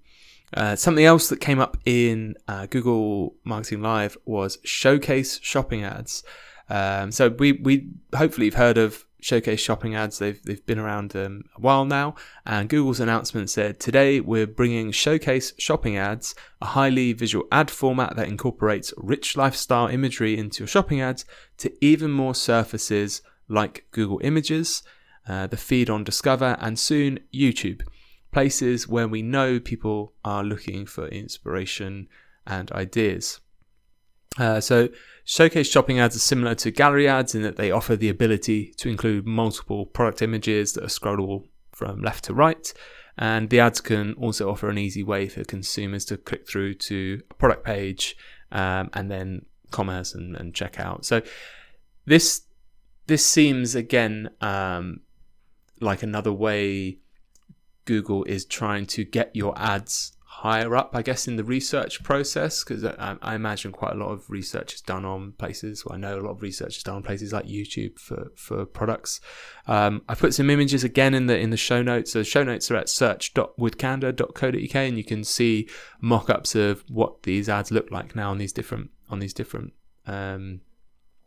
Uh, 0.56 0.76
something 0.76 1.06
else 1.06 1.30
that 1.30 1.42
came 1.42 1.60
up 1.60 1.78
in 1.86 2.36
uh, 2.48 2.68
Google 2.68 3.36
Marketing 3.44 3.82
Live 3.82 4.18
was 4.26 4.60
Showcase 4.64 5.40
shopping 5.42 5.84
ads. 5.84 6.24
Um, 6.70 7.12
so 7.12 7.30
we 7.30 7.54
we 7.54 7.90
hopefully 8.16 8.46
you've 8.46 8.56
heard 8.56 8.78
of 8.78 9.06
Showcase 9.20 9.60
shopping 9.60 9.96
ads. 9.96 10.20
They've 10.20 10.42
they've 10.44 10.66
been 10.66 10.80
around 10.80 11.16
um, 11.16 11.46
a 11.56 11.62
while 11.62 11.86
now, 11.86 12.16
and 12.46 12.70
Google's 12.70 13.00
announcement 13.00 13.50
said 13.50 13.80
today 13.80 14.20
we're 14.20 14.46
bringing 14.46 14.92
Showcase 14.92 15.54
shopping 15.58 15.98
ads, 15.98 16.36
a 16.62 16.68
highly 16.68 17.14
visual 17.14 17.46
ad 17.52 17.72
format 17.72 18.16
that 18.16 18.28
incorporates 18.28 18.94
rich 18.98 19.36
lifestyle 19.36 19.88
imagery 19.88 20.38
into 20.38 20.60
your 20.60 20.68
shopping 20.68 21.02
ads, 21.02 21.26
to 21.58 21.74
even 21.84 22.12
more 22.12 22.36
surfaces 22.36 23.22
like 23.48 23.86
Google 23.92 24.20
Images, 24.24 24.84
uh, 25.28 25.48
the 25.48 25.58
feed 25.58 25.90
on 25.90 26.04
Discover, 26.04 26.58
and 26.60 26.78
soon 26.78 27.20
YouTube, 27.34 27.82
places 28.32 28.88
where 28.88 29.08
we 29.08 29.22
know 29.22 29.60
people 29.60 30.14
are 30.24 30.44
looking 30.44 30.86
for 30.86 31.08
inspiration 31.08 32.08
and 32.46 32.72
ideas. 32.72 33.40
Uh, 34.38 34.60
so, 34.60 34.90
showcase 35.24 35.70
shopping 35.70 36.00
ads 36.00 36.16
are 36.16 36.20
similar 36.20 36.56
to 36.56 36.72
gallery 36.72 37.08
ads 37.08 37.36
in 37.36 37.44
that 37.44 37.56
they 37.56 37.72
offer 37.72 37.96
the 37.96 38.10
ability 38.10 38.74
to 38.78 38.90
include 38.90 39.28
multiple 39.28 39.86
product 39.86 40.22
images 40.22 40.74
that 40.74 40.84
are 40.84 40.88
scrollable 40.88 41.48
from 41.72 42.02
left 42.02 42.24
to 42.26 42.34
right. 42.34 42.74
And 43.18 43.52
the 43.52 43.60
ads 43.60 43.80
can 43.80 44.14
also 44.16 44.50
offer 44.50 44.70
an 44.70 44.80
easy 44.80 45.04
way 45.04 45.28
for 45.28 45.44
consumers 45.44 46.04
to 46.06 46.18
click 46.18 46.48
through 46.50 46.76
to 46.76 47.22
a 47.30 47.34
product 47.36 47.64
page 47.64 48.16
um, 48.52 48.90
and 48.94 49.12
then 49.12 49.46
commerce 49.70 50.16
and, 50.16 50.36
and 50.36 50.56
check 50.56 50.80
out. 50.80 51.06
So, 51.06 51.22
this 52.06 52.42
this 53.06 53.26
seems 53.26 53.76
again 53.76 54.30
um, 54.42 55.02
like 55.84 56.04
another 56.04 56.34
way 56.34 57.00
Google 57.86 58.24
is 58.24 58.46
trying 58.46 58.86
to 58.88 59.04
get 59.04 59.36
your 59.36 59.54
ads 59.58 60.14
higher 60.44 60.76
up, 60.76 60.92
I 60.94 61.02
guess, 61.04 61.28
in 61.28 61.36
the 61.36 61.44
research 61.44 62.04
process. 62.04 62.64
Because 62.64 62.84
I, 62.84 63.18
I, 63.22 63.36
imagine 63.36 63.72
quite 63.72 63.94
a 63.94 63.98
lot 63.98 64.10
of 64.10 64.30
research 64.30 64.74
is 64.74 64.82
done 64.82 65.06
on 65.06 65.34
places. 65.34 65.86
Well, 65.86 65.96
I 65.96 66.00
know 66.00 66.18
a 66.18 66.22
lot 66.22 66.32
of 66.32 66.42
research 66.42 66.78
is 66.78 66.84
done 66.84 66.96
on 66.96 67.04
places 67.04 67.32
like 67.32 67.46
YouTube 67.46 68.00
for 68.00 68.32
for 68.36 68.66
products. 68.66 69.22
Um, 69.68 70.02
I 70.10 70.16
put 70.16 70.34
some 70.34 70.50
images 70.50 70.84
again 70.84 71.14
in 71.14 71.28
the 71.28 71.38
in 71.38 71.52
the 71.52 71.58
show 71.58 71.82
notes. 71.82 72.12
So 72.12 72.20
the 72.20 72.26
show 72.26 72.44
notes 72.44 72.70
are 72.72 72.76
at 72.76 72.90
search.withcandour.co.uk, 72.90 74.76
and 74.76 74.98
you 74.98 75.04
can 75.04 75.24
see 75.24 75.70
mock-ups 76.02 76.56
of 76.56 76.84
what 76.90 77.24
these 77.24 77.48
ads 77.48 77.72
look 77.72 77.92
like 77.92 78.16
now 78.16 78.32
on 78.32 78.38
these 78.38 78.54
different 78.54 78.90
on 79.10 79.20
these 79.20 79.34
different. 79.34 79.74
Um, 80.06 80.62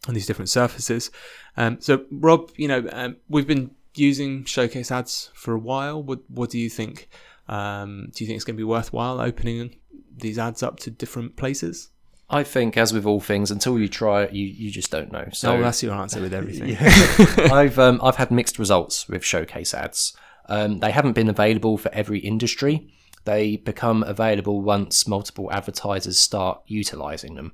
on 0.09 0.15
these 0.15 0.27
different 0.27 0.49
surfaces. 0.49 1.11
Um, 1.57 1.81
so, 1.81 2.05
Rob, 2.13 2.53
you 2.57 2.69
know, 2.69 2.87
um, 2.93 3.17
we've 3.29 3.47
been 3.47 3.73
using 3.99 4.45
Showcase 4.45 4.91
ads 4.91 5.31
for 5.35 5.55
a 5.55 5.59
while. 5.59 6.03
What 6.03 6.21
what 6.31 6.51
do 6.51 6.59
you 6.59 6.71
think? 6.71 7.09
Um, 7.49 8.11
do 8.15 8.25
you 8.25 8.27
think 8.27 8.37
it's 8.37 8.45
going 8.45 8.57
to 8.57 8.61
be 8.61 8.65
worthwhile 8.65 9.21
opening 9.21 9.77
these 10.17 10.39
ads 10.39 10.63
up 10.63 10.81
to 10.81 10.91
different 10.91 11.37
places? 11.37 11.91
I 12.29 12.43
think, 12.43 12.77
as 12.77 12.93
with 12.93 13.07
all 13.07 13.21
things, 13.21 13.53
until 13.53 13.79
you 13.79 13.89
try 13.89 14.25
it, 14.25 14.33
you, 14.33 14.47
you 14.47 14.71
just 14.71 14.91
don't 14.91 15.13
know. 15.13 15.29
So 15.33 15.57
oh, 15.57 15.63
that's 15.63 15.83
your 15.83 15.95
answer 15.95 16.21
with 16.21 16.35
everything. 16.35 16.77
I've 17.53 17.79
um, 17.79 18.01
I've 18.03 18.17
had 18.17 18.31
mixed 18.31 18.59
results 18.59 19.09
with 19.09 19.25
Showcase 19.25 19.75
ads. 19.75 20.17
Um, 20.49 20.81
they 20.81 20.91
haven't 20.91 21.13
been 21.13 21.29
available 21.29 21.79
for 21.79 21.93
every 21.93 22.19
industry. 22.19 22.93
They 23.25 23.57
become 23.57 24.03
available 24.05 24.61
once 24.61 25.07
multiple 25.07 25.53
advertisers 25.53 26.19
start 26.19 26.63
utilizing 26.67 27.35
them. 27.35 27.53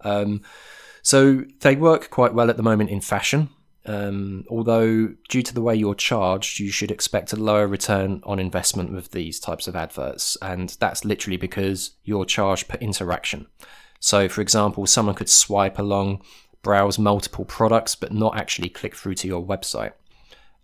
Um, 0.00 0.42
so 1.02 1.44
they 1.60 1.76
work 1.76 2.10
quite 2.10 2.32
well 2.32 2.48
at 2.48 2.56
the 2.56 2.62
moment 2.62 2.90
in 2.90 3.00
fashion. 3.00 3.50
Um, 3.84 4.44
although, 4.48 5.08
due 5.28 5.42
to 5.42 5.54
the 5.54 5.62
way 5.62 5.74
you're 5.74 5.94
charged, 5.94 6.60
you 6.60 6.70
should 6.70 6.90
expect 6.90 7.32
a 7.32 7.36
lower 7.36 7.66
return 7.66 8.20
on 8.24 8.38
investment 8.38 8.92
with 8.92 9.10
these 9.10 9.40
types 9.40 9.66
of 9.66 9.74
adverts, 9.74 10.36
and 10.40 10.76
that's 10.78 11.04
literally 11.04 11.36
because 11.36 11.92
you're 12.04 12.24
charged 12.24 12.68
per 12.68 12.78
interaction. 12.78 13.46
So, 13.98 14.28
for 14.28 14.40
example, 14.40 14.86
someone 14.86 15.16
could 15.16 15.28
swipe 15.28 15.78
along, 15.78 16.22
browse 16.62 16.98
multiple 16.98 17.44
products, 17.44 17.94
but 17.96 18.12
not 18.12 18.36
actually 18.36 18.68
click 18.68 18.94
through 18.94 19.14
to 19.16 19.28
your 19.28 19.44
website. 19.44 19.92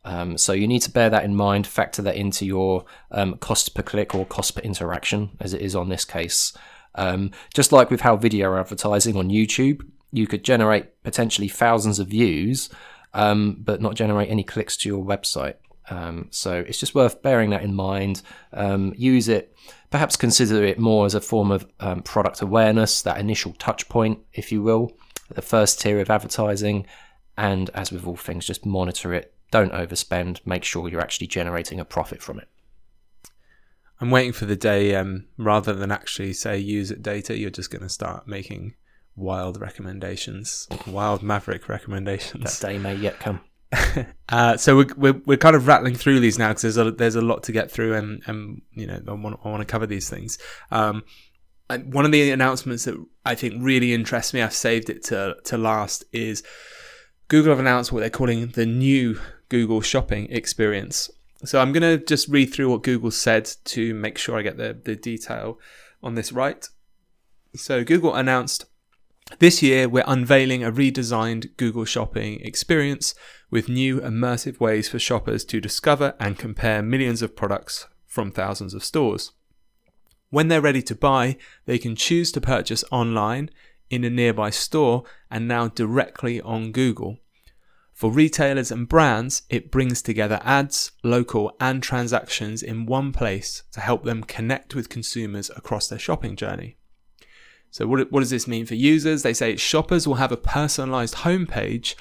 Um, 0.05 0.39
so, 0.39 0.53
you 0.53 0.69
need 0.69 0.83
to 0.83 0.91
bear 0.91 1.11
that 1.11 1.25
in 1.25 1.35
mind, 1.35 1.67
factor 1.67 2.03
that 2.03 2.17
into 2.17 2.47
your 2.47 2.85
um, 3.11 3.37
cost 3.39 3.75
per 3.75 3.83
click 3.83 4.15
or 4.15 4.27
cost 4.27 4.55
per 4.55 4.61
interaction, 4.61 5.31
as 5.41 5.55
it 5.55 5.61
is 5.61 5.75
on 5.75 5.89
this 5.89 6.05
case. 6.05 6.53
Um, 6.95 7.33
just 7.53 7.73
like 7.73 7.91
with 7.91 8.03
how 8.03 8.17
video 8.17 8.57
advertising 8.57 9.17
on 9.17 9.29
YouTube, 9.29 9.83
you 10.13 10.27
could 10.27 10.45
generate 10.45 11.03
potentially 11.03 11.49
thousands 11.49 11.99
of 11.99 12.09
views, 12.09 12.71
um, 13.15 13.57
but 13.61 13.81
not 13.81 13.95
generate 13.95 14.31
any 14.31 14.45
clicks 14.45 14.77
to 14.79 14.89
your 14.89 15.05
website. 15.05 15.55
Um, 15.91 16.29
so 16.31 16.65
it's 16.67 16.79
just 16.79 16.95
worth 16.95 17.23
bearing 17.23 17.51
that 17.51 17.63
in 17.63 17.75
mind. 17.75 18.23
Um, 18.53 18.93
use 18.97 19.29
it, 19.29 19.55
perhaps 19.91 20.17
consider 20.17 20.65
it 20.65 20.79
more 20.79 21.07
as 21.07 21.15
a 21.15 21.21
form 21.21 21.51
of 21.51 21.67
um, 21.81 22.03
product 22.03 22.43
awareness, 22.43 23.03
that 23.03 23.19
initial 23.19 23.55
touch 23.55 23.89
point, 23.89 24.19
if 24.33 24.53
you 24.53 24.63
will, 24.63 24.93
the 25.35 25.43
first 25.43 25.81
tier 25.81 26.01
of 26.01 26.11
advertising. 26.11 26.87
And 27.37 27.71
as 27.71 27.93
with 27.93 28.07
all 28.07 28.17
things, 28.17 28.47
just 28.47 28.67
monitor 28.67 29.15
it. 29.15 29.33
Don't 29.51 29.73
overspend. 29.73 30.45
Make 30.45 30.65
sure 30.65 30.89
you're 30.89 31.01
actually 31.01 31.29
generating 31.29 31.81
a 31.81 31.85
profit 31.85 32.23
from 32.23 32.39
it. 32.39 32.49
I'm 34.01 34.11
waiting 34.11 34.33
for 34.33 34.45
the 34.45 34.57
day, 34.57 34.95
um, 34.95 35.27
rather 35.37 35.73
than 35.73 35.91
actually 35.91 36.33
say 36.33 36.59
use 36.59 36.91
it 36.91 37.03
data, 37.03 37.37
you're 37.37 37.51
just 37.51 37.71
going 37.71 37.83
to 37.83 37.89
start 37.89 38.29
making 38.29 38.75
wild 39.19 39.61
recommendations, 39.61 40.69
wild 40.87 41.23
maverick 41.23 41.69
recommendations. 41.69 42.59
That 42.59 42.67
day 42.67 42.79
may 42.79 42.95
yet 42.95 43.19
come. 43.19 43.41
uh, 44.31 44.57
so 44.57 44.77
we're, 44.77 44.95
we're, 44.97 45.23
we're 45.27 45.37
kind 45.37 45.55
of 45.55 45.67
rattling 45.67 45.95
through 45.95 46.21
these 46.21 46.39
now 46.39 46.49
because 46.49 46.63
there's 46.63 46.79
a, 46.79 46.91
there's 46.91 47.17
a 47.17 47.21
lot 47.21 47.43
to 47.43 47.53
get 47.53 47.71
through 47.71 47.95
and, 47.95 48.23
and 48.27 48.63
you 48.73 48.87
know 48.87 48.99
I 49.07 49.13
want, 49.13 49.39
I 49.45 49.49
want 49.51 49.61
to 49.61 49.67
cover 49.67 49.87
these 49.87 50.09
things. 50.09 50.39
Um, 50.71 51.03
and 51.71 51.93
one 51.93 52.07
of 52.07 52.13
the 52.13 52.31
announcements 52.31 52.85
that 52.85 52.97
I 53.27 53.35
think 53.35 53.57
really 53.59 53.93
interests 53.93 54.33
me, 54.33 54.41
I've 54.41 54.55
saved 54.55 54.89
it 54.89 55.05
to, 55.05 55.37
to 55.45 55.59
last, 55.59 56.05
is 56.13 56.43
Google 57.29 57.53
have 57.53 57.61
announced 57.61 57.93
what 57.93 58.01
they're 58.01 58.09
calling 58.09 58.47
the 58.49 58.65
new 58.65 59.21
Google 59.51 59.83
shopping 59.83 60.29
experience. 60.31 61.11
So 61.45 61.61
I'm 61.61 61.73
going 61.73 61.83
to 61.83 62.05
just 62.05 62.29
read 62.29 62.47
through 62.47 62.71
what 62.71 62.83
Google 62.83 63.11
said 63.11 63.51
to 63.67 63.93
make 63.95 64.17
sure 64.17 64.39
I 64.39 64.43
get 64.43 64.57
the, 64.57 64.79
the 64.83 64.97
detail 64.97 65.59
on 66.03 66.15
this 66.15 66.33
right. 66.33 66.67
So 67.55 67.85
Google 67.85 68.15
announced 68.15 68.65
this 69.39 69.63
year 69.63 69.89
we're 69.89 70.05
unveiling 70.07 70.65
a 70.65 70.73
redesigned 70.73 71.57
Google 71.57 71.85
Shopping 71.85 72.41
experience 72.41 73.15
with 73.51 73.69
new 73.69 74.01
immersive 74.01 74.59
ways 74.59 74.89
for 74.89 74.99
shoppers 74.99 75.45
to 75.47 75.61
discover 75.61 76.15
and 76.19 76.39
compare 76.39 76.83
millions 76.83 77.23
of 77.23 77.37
products 77.37 77.87
from 78.07 78.33
thousands 78.33 78.75
of 78.75 78.83
stores. 78.83 79.33
When 80.31 80.49
they're 80.49 80.61
ready 80.61 80.83
to 80.83 80.95
buy, 80.95 81.37
they 81.67 81.79
can 81.79 81.95
choose 81.95 82.33
to 82.33 82.41
purchase 82.41 82.85
online 82.91 83.51
in 83.91 84.05
a 84.05 84.11
nearby 84.11 84.51
store 84.51 85.05
and 85.31 85.47
now 85.47 85.69
directly 85.69 86.41
on 86.41 86.73
Google. 86.73 87.19
For 87.93 88.11
retailers 88.11 88.71
and 88.71 88.89
brands, 88.89 89.43
it 89.51 89.71
brings 89.71 90.03
together 90.03 90.41
ads, 90.45 90.93
local, 91.03 91.57
and 91.61 91.83
transactions 91.83 92.63
in 92.63 92.87
one 92.87 93.13
place 93.13 93.65
to 93.73 93.81
help 93.81 94.05
them 94.05 94.23
connect 94.23 94.75
with 94.75 94.89
consumers 94.89 95.51
across 95.57 95.89
their 95.89 95.99
shopping 95.99 96.37
journey. 96.37 96.78
So, 97.71 97.87
what, 97.87 98.11
what 98.11 98.21
does 98.21 98.31
this 98.31 98.49
mean 98.49 98.67
for 98.67 98.75
users? 98.75 99.23
They 99.23 99.35
say 99.35 99.57
shoppers 99.57 100.07
will 100.07 100.17
have 100.17 100.33
a 100.33 100.37
personalized 100.37 101.17
homepage 101.17 101.95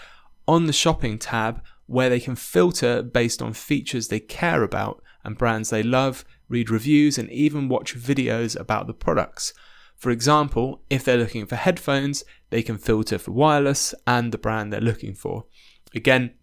on 0.47 0.65
the 0.65 0.73
shopping 0.73 1.17
tab 1.17 1.61
where 1.85 2.09
they 2.09 2.19
can 2.19 2.35
filter 2.35 3.01
based 3.01 3.41
on 3.41 3.53
features 3.53 4.07
they 4.07 4.19
care 4.19 4.63
about 4.63 5.01
and 5.23 5.37
brands 5.37 5.69
they 5.69 5.83
love, 5.83 6.23
read 6.47 6.69
reviews, 6.69 7.17
and 7.17 7.29
even 7.29 7.67
watch 7.67 7.95
videos 7.95 8.57
about 8.57 8.87
the 8.87 8.93
products. 8.93 9.53
For 9.95 10.11
example, 10.11 10.83
if 10.89 11.03
they're 11.03 11.17
looking 11.17 11.45
for 11.45 11.55
headphones, 11.55 12.23
they 12.49 12.61
can 12.61 12.77
filter 12.77 13.17
for 13.17 13.31
wireless 13.31 13.95
and 14.05 14.31
the 14.31 14.37
brand 14.37 14.71
they're 14.71 14.79
looking 14.79 15.15
for. 15.15 15.45
Again, 15.95 16.35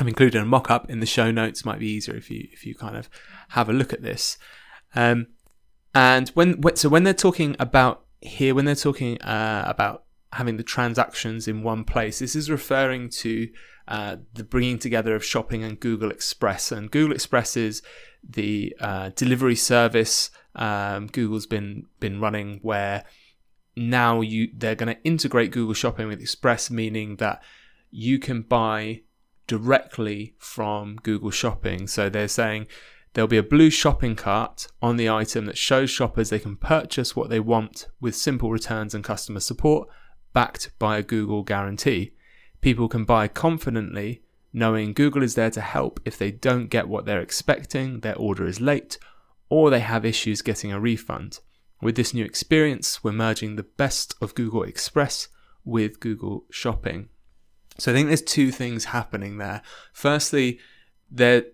I've 0.00 0.08
included 0.08 0.40
a 0.40 0.44
mock-up 0.44 0.90
in 0.90 1.00
the 1.00 1.06
show 1.06 1.30
notes. 1.30 1.64
Might 1.64 1.78
be 1.78 1.90
easier 1.90 2.16
if 2.16 2.30
you 2.30 2.48
if 2.52 2.66
you 2.66 2.74
kind 2.74 2.96
of 2.96 3.08
have 3.50 3.68
a 3.68 3.72
look 3.72 3.92
at 3.92 4.02
this. 4.02 4.38
Um, 4.94 5.28
and 5.94 6.28
when 6.30 6.60
so 6.76 6.88
when 6.88 7.04
they're 7.04 7.14
talking 7.14 7.56
about 7.58 8.05
here, 8.20 8.54
when 8.54 8.64
they're 8.64 8.74
talking 8.74 9.20
uh, 9.22 9.64
about 9.66 10.04
having 10.32 10.56
the 10.56 10.62
transactions 10.62 11.48
in 11.48 11.62
one 11.62 11.84
place, 11.84 12.18
this 12.18 12.36
is 12.36 12.50
referring 12.50 13.08
to 13.08 13.48
uh, 13.88 14.16
the 14.34 14.44
bringing 14.44 14.78
together 14.78 15.14
of 15.14 15.24
shopping 15.24 15.62
and 15.62 15.78
Google 15.78 16.10
Express. 16.10 16.72
And 16.72 16.90
Google 16.90 17.14
Express 17.14 17.56
is 17.56 17.82
the 18.28 18.74
uh, 18.80 19.10
delivery 19.14 19.54
service 19.54 20.30
um, 20.56 21.06
Google's 21.06 21.46
been 21.46 21.86
been 22.00 22.20
running, 22.20 22.58
where 22.62 23.04
now 23.76 24.22
you 24.22 24.48
they're 24.54 24.74
going 24.74 24.94
to 24.94 25.02
integrate 25.02 25.52
Google 25.52 25.74
Shopping 25.74 26.08
with 26.08 26.20
Express, 26.20 26.70
meaning 26.70 27.16
that 27.16 27.42
you 27.90 28.18
can 28.18 28.42
buy 28.42 29.02
directly 29.46 30.34
from 30.38 30.96
Google 30.96 31.30
Shopping. 31.30 31.86
So 31.86 32.08
they're 32.08 32.26
saying 32.26 32.66
there'll 33.16 33.26
be 33.26 33.38
a 33.38 33.42
blue 33.42 33.70
shopping 33.70 34.14
cart 34.14 34.68
on 34.82 34.98
the 34.98 35.08
item 35.08 35.46
that 35.46 35.56
shows 35.56 35.88
shoppers 35.88 36.28
they 36.28 36.38
can 36.38 36.54
purchase 36.54 37.16
what 37.16 37.30
they 37.30 37.40
want 37.40 37.88
with 37.98 38.14
simple 38.14 38.50
returns 38.50 38.94
and 38.94 39.02
customer 39.02 39.40
support, 39.40 39.88
backed 40.34 40.70
by 40.78 40.98
a 40.98 41.02
Google 41.02 41.42
guarantee. 41.42 42.12
People 42.60 42.90
can 42.90 43.06
buy 43.06 43.26
confidently 43.26 44.22
knowing 44.52 44.92
Google 44.92 45.22
is 45.22 45.34
there 45.34 45.48
to 45.48 45.62
help 45.62 45.98
if 46.04 46.18
they 46.18 46.30
don't 46.30 46.66
get 46.68 46.88
what 46.88 47.06
they're 47.06 47.22
expecting, 47.22 48.00
their 48.00 48.14
order 48.16 48.46
is 48.46 48.60
late, 48.60 48.98
or 49.48 49.70
they 49.70 49.80
have 49.80 50.04
issues 50.04 50.42
getting 50.42 50.70
a 50.70 50.78
refund. 50.78 51.40
With 51.80 51.96
this 51.96 52.12
new 52.12 52.24
experience, 52.24 53.02
we're 53.02 53.12
merging 53.12 53.56
the 53.56 53.62
best 53.62 54.14
of 54.20 54.34
Google 54.34 54.62
Express 54.62 55.28
with 55.64 56.00
Google 56.00 56.44
Shopping. 56.50 57.08
So 57.78 57.92
I 57.92 57.94
think 57.94 58.08
there's 58.08 58.20
two 58.20 58.52
things 58.52 58.86
happening 58.86 59.38
there. 59.38 59.62
Firstly, 59.94 60.58
they're 61.10 61.44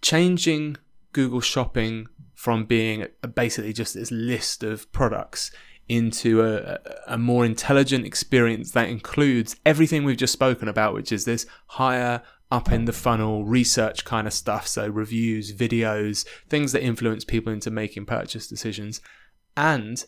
changing 0.00 0.78
Google 1.12 1.40
Shopping 1.40 2.06
from 2.34 2.64
being 2.64 3.06
basically 3.34 3.72
just 3.72 3.94
this 3.94 4.10
list 4.10 4.62
of 4.62 4.90
products 4.92 5.50
into 5.88 6.42
a, 6.42 6.78
a 7.06 7.18
more 7.18 7.44
intelligent 7.44 8.06
experience 8.06 8.70
that 8.70 8.88
includes 8.88 9.56
everything 9.66 10.04
we've 10.04 10.16
just 10.16 10.32
spoken 10.32 10.68
about, 10.68 10.94
which 10.94 11.12
is 11.12 11.24
this 11.24 11.46
higher 11.66 12.22
up 12.50 12.70
in 12.70 12.84
the 12.84 12.92
funnel 12.92 13.44
research 13.44 14.04
kind 14.04 14.26
of 14.26 14.32
stuff. 14.32 14.66
So, 14.66 14.88
reviews, 14.88 15.54
videos, 15.54 16.26
things 16.48 16.72
that 16.72 16.82
influence 16.82 17.24
people 17.24 17.52
into 17.52 17.70
making 17.70 18.06
purchase 18.06 18.46
decisions. 18.46 19.00
And 19.56 20.04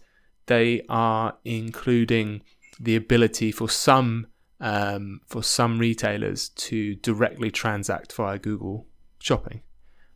they 0.47 0.83
are 0.89 1.39
including 1.45 2.43
the 2.79 2.97
ability 2.97 3.53
for 3.53 3.69
some 3.69 4.27
um, 4.61 5.21
for 5.27 5.43
some 5.43 5.79
retailers 5.79 6.49
to 6.51 6.95
directly 6.97 7.51
transact 7.51 8.13
via 8.13 8.39
Google 8.39 8.87
Shopping. 9.19 9.63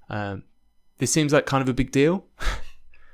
Um, 0.09 0.45
this 0.99 1.13
seems 1.13 1.33
like 1.33 1.47
kind 1.47 1.63
of 1.63 1.69
a 1.69 1.75
big 1.75 1.91
deal. 1.91 2.27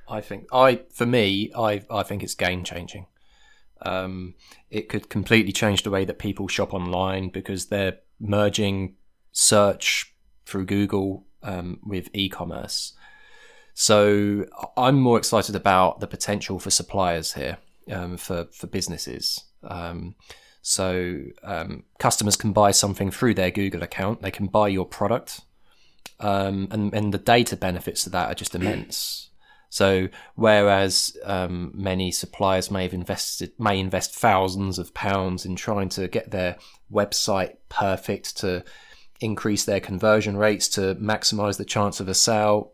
I 0.08 0.20
think 0.20 0.46
I 0.52 0.82
for 0.90 1.06
me 1.06 1.50
I 1.56 1.82
I 1.90 2.02
think 2.02 2.22
it's 2.22 2.34
game 2.34 2.64
changing. 2.64 3.06
Um, 3.82 4.34
it 4.70 4.88
could 4.88 5.08
completely 5.10 5.52
change 5.52 5.82
the 5.82 5.90
way 5.90 6.04
that 6.04 6.18
people 6.18 6.48
shop 6.48 6.72
online 6.72 7.28
because 7.28 7.66
they're 7.66 7.98
merging 8.18 8.96
search 9.32 10.14
through 10.46 10.64
Google 10.66 11.26
um, 11.42 11.80
with 11.84 12.08
e-commerce. 12.14 12.94
So 13.74 14.46
I'm 14.76 15.00
more 15.00 15.18
excited 15.18 15.56
about 15.56 16.00
the 16.00 16.06
potential 16.06 16.58
for 16.58 16.70
suppliers 16.70 17.34
here 17.34 17.58
um, 17.90 18.16
for 18.16 18.46
for 18.52 18.66
businesses. 18.66 19.44
Um, 19.62 20.14
so 20.62 21.20
um, 21.42 21.82
customers 21.98 22.36
can 22.36 22.52
buy 22.52 22.70
something 22.70 23.10
through 23.10 23.34
their 23.34 23.50
Google 23.50 23.82
account. 23.82 24.22
They 24.22 24.30
can 24.30 24.46
buy 24.46 24.68
your 24.68 24.86
product, 24.86 25.40
um, 26.24 26.68
and 26.70 26.94
and 26.94 27.12
the 27.12 27.18
data 27.18 27.54
benefits 27.54 28.06
of 28.06 28.12
that 28.12 28.30
are 28.30 28.34
just 28.34 28.54
immense. 28.54 29.28
So 29.68 30.08
whereas 30.36 31.16
um, 31.24 31.72
many 31.74 32.10
suppliers 32.12 32.70
may 32.70 32.84
have 32.84 32.94
invested 32.94 33.52
may 33.58 33.78
invest 33.78 34.14
thousands 34.14 34.78
of 34.78 34.94
pounds 34.94 35.44
in 35.44 35.54
trying 35.54 35.90
to 35.90 36.08
get 36.08 36.30
their 36.30 36.56
website 36.90 37.56
perfect 37.68 38.38
to 38.38 38.64
increase 39.20 39.64
their 39.64 39.80
conversion 39.80 40.36
rates 40.38 40.66
to 40.68 40.94
maximize 40.94 41.58
the 41.58 41.64
chance 41.64 42.00
of 42.00 42.08
a 42.08 42.14
sale, 42.14 42.72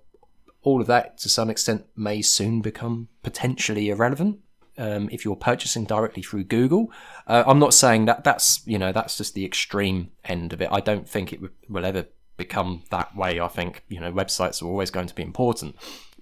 all 0.63 0.81
of 0.81 0.87
that 0.87 1.19
to 1.19 1.29
some 1.29 1.51
extent 1.51 1.87
may 1.97 2.23
soon 2.23 2.61
become 2.61 3.09
potentially 3.23 3.89
irrelevant. 3.89 4.39
Um, 4.79 5.09
if 5.11 5.25
you're 5.25 5.37
purchasing 5.37 5.85
directly 5.85 6.23
through 6.23 6.45
Google, 6.45 6.93
uh, 7.27 7.43
I'm 7.47 7.59
not 7.59 7.75
saying 7.75 8.05
that 8.05 8.23
that's 8.23 8.65
you 8.65 8.79
know 8.79 8.93
that's 8.93 9.17
just 9.17 9.35
the 9.35 9.45
extreme 9.45 10.13
end 10.25 10.53
of 10.53 10.63
it. 10.63 10.69
I 10.71 10.81
don't 10.81 11.09
think 11.09 11.33
it 11.33 11.41
will 11.69 11.85
ever 11.85 12.07
become 12.40 12.83
that 12.90 13.14
way. 13.14 13.38
I 13.38 13.48
think 13.48 13.85
you 13.88 14.00
know 14.00 14.12
websites 14.12 14.62
are 14.62 14.66
always 14.66 14.90
going 14.90 15.07
to 15.07 15.14
be 15.14 15.22
important, 15.22 15.76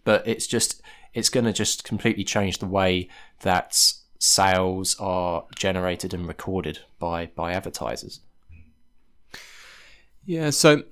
but 0.05 0.27
it's 0.27 0.47
just 0.47 0.83
it's 1.15 1.31
going 1.31 1.47
to 1.47 1.53
just 1.53 1.85
completely 1.85 2.25
change 2.25 2.59
the 2.59 2.67
way 2.67 3.09
that 3.41 3.81
sales 4.19 4.97
are 4.99 5.45
generated 5.55 6.13
and 6.13 6.27
recorded 6.27 6.81
by 6.99 7.27
by 7.27 7.53
advertisers. 7.53 8.21
Yeah, 10.25 10.51
so 10.51 10.83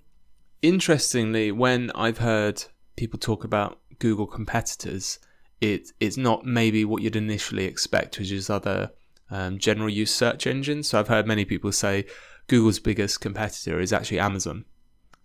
interestingly, 0.62 1.52
when 1.52 1.90
I've 1.94 2.18
heard 2.18 2.64
people 2.96 3.18
talk 3.18 3.44
about 3.44 3.78
Google 3.98 4.26
competitors, 4.26 5.18
it 5.60 5.90
it's 6.00 6.16
not 6.16 6.46
maybe 6.46 6.84
what 6.84 7.02
you'd 7.02 7.16
initially 7.16 7.64
expect, 7.64 8.18
which 8.18 8.30
is 8.30 8.48
other 8.48 8.92
um, 9.30 9.58
general 9.58 9.90
use 9.90 10.14
search 10.14 10.46
engines. 10.46 10.88
So 10.88 11.00
I've 11.00 11.08
heard 11.08 11.26
many 11.26 11.44
people 11.44 11.72
say 11.72 12.06
Google's 12.46 12.78
biggest 12.78 13.20
competitor 13.20 13.80
is 13.80 13.92
actually 13.92 14.20
Amazon. 14.20 14.64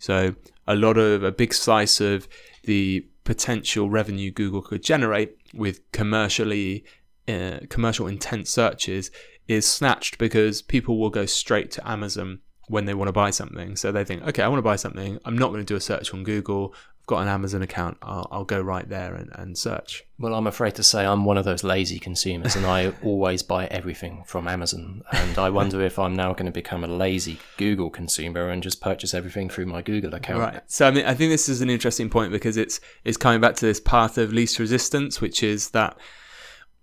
So 0.02 0.34
a 0.68 0.76
lot 0.76 0.98
of 0.98 1.24
a 1.24 1.32
big 1.32 1.54
slice 1.54 2.02
of 2.02 2.28
the 2.64 3.06
potential 3.24 3.88
revenue 3.88 4.32
Google 4.32 4.64
could 4.64 4.84
generate 4.84 5.38
with 5.54 5.80
commercially 5.92 6.84
uh, 7.28 7.60
commercial 7.70 8.08
intent 8.08 8.48
searches 8.48 9.12
is 9.48 9.68
snatched 9.68 10.18
because 10.18 10.64
people 10.64 10.98
will 11.00 11.12
go 11.12 11.28
straight 11.28 11.70
to 11.72 11.88
Amazon 11.88 12.40
when 12.68 12.86
they 12.86 12.96
want 12.96 13.10
to 13.10 13.14
buy 13.14 13.30
something. 13.30 13.76
So 13.76 13.92
they 13.92 14.04
think, 14.04 14.24
okay, 14.24 14.42
I 14.42 14.48
want 14.48 14.58
to 14.58 14.64
buy 14.64 14.76
something. 14.76 15.20
I'm 15.24 15.38
not 15.38 15.50
going 15.50 15.62
to 15.62 15.66
do 15.66 15.76
a 15.76 15.82
search 15.82 16.12
on 16.16 16.24
Google. 16.24 16.74
Got 17.12 17.24
an 17.24 17.28
Amazon 17.28 17.62
account. 17.62 17.98
I'll, 18.02 18.26
I'll 18.32 18.46
go 18.46 18.62
right 18.62 18.88
there 18.88 19.16
and, 19.16 19.30
and 19.34 19.58
search. 19.58 20.06
Well, 20.18 20.34
I'm 20.34 20.48
afraid 20.48 20.76
to 20.76 20.84
say 20.84 21.06
I'm 21.06 21.26
one 21.26 21.38
of 21.38 21.44
those 21.44 21.62
lazy 21.62 22.00
consumers 22.00 22.56
and 22.56 22.66
I 22.66 22.94
always 23.04 23.44
buy 23.44 23.66
everything 23.66 24.24
from 24.26 24.48
Amazon. 24.48 25.02
And 25.12 25.38
I 25.38 25.50
wonder 25.50 25.82
if 25.82 26.00
I'm 26.00 26.16
now 26.16 26.32
going 26.32 26.46
to 26.46 26.54
become 26.54 26.86
a 26.86 26.88
lazy 26.88 27.38
Google 27.58 27.90
consumer 27.90 28.48
and 28.48 28.64
just 28.64 28.80
purchase 28.80 29.14
everything 29.14 29.50
through 29.50 29.66
my 29.66 29.82
Google 29.82 30.14
account. 30.14 30.40
Right. 30.40 30.62
So 30.68 30.88
I 30.88 30.92
mean, 30.92 31.06
I 31.06 31.14
think 31.14 31.32
this 31.32 31.50
is 31.50 31.60
an 31.60 31.70
interesting 31.70 32.10
point 32.10 32.32
because 32.32 32.56
it's 32.56 32.80
it's 33.04 33.18
coming 33.18 33.42
back 33.42 33.56
to 33.56 33.66
this 33.66 33.82
path 33.82 34.18
of 34.18 34.32
least 34.32 34.58
resistance, 34.58 35.20
which 35.20 35.44
is 35.44 35.72
that 35.72 35.98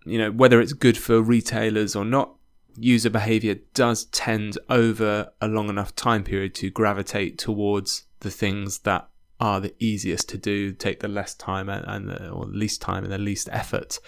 you 0.05 0.19
know 0.19 0.31
whether 0.31 0.61
it's 0.61 0.75
good 0.75 0.99
for 0.99 1.23
retailers 1.23 1.97
or 1.97 2.05
not 2.05 2.35
user 2.77 3.09
behavior 3.09 3.57
does 3.73 4.05
tend 4.07 4.59
over 4.69 5.33
a 5.41 5.49
long 5.49 5.71
enough 5.71 5.97
time 5.97 6.23
period 6.23 6.55
to 6.57 6.69
gravitate 6.69 7.39
towards 7.39 8.05
the 8.21 8.31
things 8.31 8.81
that 8.81 9.09
are 9.41 9.61
the 9.61 9.75
easiest 9.79 10.29
to 10.31 10.39
do, 10.39 10.73
take 10.73 11.01
the 11.01 11.09
less 11.09 11.35
time 11.35 11.69
and, 11.69 11.85
and 11.87 12.09
the, 12.09 12.29
or 12.31 12.47
least 12.47 12.81
time 12.81 13.05
and 13.05 13.13
the 13.13 13.19
least 13.19 13.49
effort. 13.53 14.01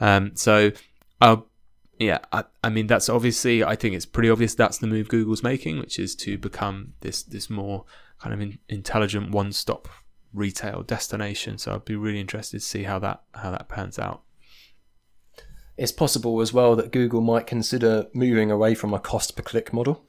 Um, 0.00 0.34
so, 0.34 0.72
uh, 1.20 1.38
yeah, 1.98 2.18
I, 2.32 2.44
I, 2.62 2.68
mean 2.70 2.86
that's 2.86 3.08
obviously 3.08 3.64
I 3.64 3.74
think 3.74 3.94
it's 3.94 4.06
pretty 4.06 4.30
obvious 4.30 4.54
that's 4.54 4.78
the 4.78 4.86
move 4.86 5.08
Google's 5.08 5.42
making, 5.42 5.78
which 5.78 5.98
is 5.98 6.14
to 6.16 6.38
become 6.38 6.94
this 7.00 7.22
this 7.22 7.50
more 7.50 7.84
kind 8.20 8.32
of 8.32 8.40
in, 8.40 8.58
intelligent 8.68 9.30
one 9.30 9.52
stop 9.52 9.88
retail 10.32 10.82
destination. 10.82 11.58
So 11.58 11.74
I'd 11.74 11.84
be 11.84 11.96
really 11.96 12.20
interested 12.20 12.60
to 12.60 12.64
see 12.64 12.84
how 12.84 12.98
that 13.00 13.22
how 13.34 13.50
that 13.50 13.68
pans 13.68 13.98
out. 13.98 14.22
It's 15.76 15.92
possible 15.92 16.40
as 16.40 16.52
well 16.52 16.76
that 16.76 16.92
Google 16.92 17.20
might 17.20 17.46
consider 17.46 18.06
moving 18.12 18.50
away 18.50 18.74
from 18.74 18.94
a 18.94 18.98
cost 18.98 19.36
per 19.36 19.42
click 19.42 19.72
model. 19.72 20.04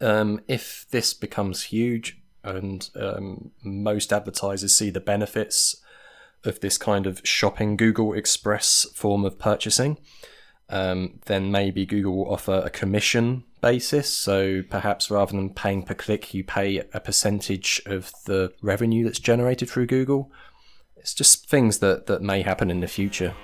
Um, 0.00 0.40
if 0.48 0.86
this 0.90 1.12
becomes 1.12 1.64
huge 1.64 2.19
and 2.42 2.88
um, 2.96 3.50
most 3.62 4.12
advertisers 4.12 4.76
see 4.76 4.90
the 4.90 5.00
benefits 5.00 5.76
of 6.44 6.60
this 6.60 6.78
kind 6.78 7.06
of 7.06 7.20
shopping 7.24 7.76
Google 7.76 8.14
Express 8.14 8.86
form 8.94 9.24
of 9.24 9.38
purchasing, 9.38 9.98
um, 10.68 11.20
then 11.26 11.50
maybe 11.50 11.84
Google 11.84 12.16
will 12.16 12.32
offer 12.32 12.62
a 12.64 12.70
commission 12.70 13.44
basis. 13.60 14.08
So 14.08 14.62
perhaps 14.68 15.10
rather 15.10 15.32
than 15.32 15.50
paying 15.50 15.82
per 15.82 15.94
click, 15.94 16.32
you 16.32 16.44
pay 16.44 16.78
a 16.78 17.00
percentage 17.00 17.82
of 17.86 18.12
the 18.24 18.52
revenue 18.62 19.04
that's 19.04 19.18
generated 19.18 19.68
through 19.68 19.86
Google. 19.86 20.32
It's 20.96 21.14
just 21.14 21.48
things 21.48 21.78
that, 21.78 22.06
that 22.06 22.22
may 22.22 22.42
happen 22.42 22.70
in 22.70 22.80
the 22.80 22.88
future. 22.88 23.34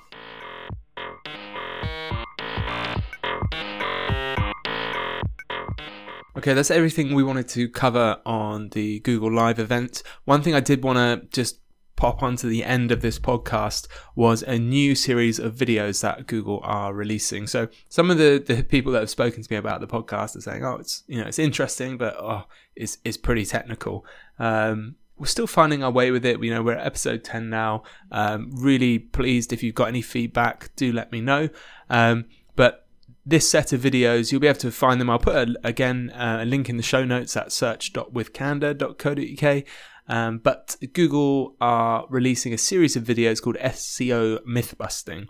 Okay, 6.36 6.52
that's 6.52 6.70
everything 6.70 7.14
we 7.14 7.22
wanted 7.22 7.48
to 7.48 7.66
cover 7.66 8.20
on 8.26 8.68
the 8.70 9.00
Google 9.00 9.32
Live 9.32 9.58
event. 9.58 10.02
One 10.26 10.42
thing 10.42 10.54
I 10.54 10.60
did 10.60 10.84
want 10.84 10.98
to 10.98 11.26
just 11.34 11.60
pop 11.96 12.22
onto 12.22 12.46
the 12.46 12.62
end 12.62 12.92
of 12.92 13.00
this 13.00 13.18
podcast 13.18 13.88
was 14.14 14.42
a 14.42 14.58
new 14.58 14.94
series 14.94 15.38
of 15.38 15.54
videos 15.54 16.02
that 16.02 16.26
Google 16.26 16.60
are 16.62 16.92
releasing. 16.92 17.46
So 17.46 17.68
some 17.88 18.10
of 18.10 18.18
the, 18.18 18.36
the 18.46 18.62
people 18.62 18.92
that 18.92 19.00
have 19.00 19.08
spoken 19.08 19.42
to 19.42 19.50
me 19.50 19.56
about 19.56 19.80
the 19.80 19.86
podcast 19.86 20.36
are 20.36 20.42
saying, 20.42 20.62
"Oh, 20.62 20.74
it's 20.74 21.04
you 21.06 21.18
know 21.18 21.26
it's 21.26 21.38
interesting, 21.38 21.96
but 21.96 22.14
oh, 22.18 22.44
it's 22.74 22.98
it's 23.02 23.16
pretty 23.16 23.46
technical." 23.46 24.04
Um, 24.38 24.96
we're 25.16 25.24
still 25.24 25.46
finding 25.46 25.82
our 25.82 25.90
way 25.90 26.10
with 26.10 26.26
it. 26.26 26.42
You 26.44 26.52
know, 26.52 26.62
we're 26.62 26.74
at 26.74 26.86
episode 26.86 27.24
10 27.24 27.48
now. 27.48 27.82
Um, 28.12 28.50
really 28.52 28.98
pleased 28.98 29.54
if 29.54 29.62
you've 29.62 29.74
got 29.74 29.88
any 29.88 30.02
feedback, 30.02 30.68
do 30.76 30.92
let 30.92 31.10
me 31.10 31.22
know. 31.22 31.48
Um, 31.88 32.26
but 32.54 32.85
this 33.26 33.50
set 33.50 33.72
of 33.72 33.80
videos, 33.80 34.30
you'll 34.30 34.40
be 34.40 34.46
able 34.46 34.60
to 34.60 34.70
find 34.70 35.00
them. 35.00 35.10
I'll 35.10 35.18
put 35.18 35.34
a, 35.34 35.56
again 35.64 36.10
uh, 36.10 36.38
a 36.42 36.44
link 36.44 36.68
in 36.68 36.76
the 36.76 36.82
show 36.82 37.04
notes 37.04 37.36
at 37.36 37.50
search.withcandour.co.uk. 37.50 39.64
Um, 40.08 40.38
but 40.38 40.76
Google 40.92 41.56
are 41.60 42.06
releasing 42.08 42.54
a 42.54 42.58
series 42.58 42.94
of 42.94 43.02
videos 43.02 43.42
called 43.42 43.56
SEO 43.56 44.44
Mythbusting. 44.44 45.26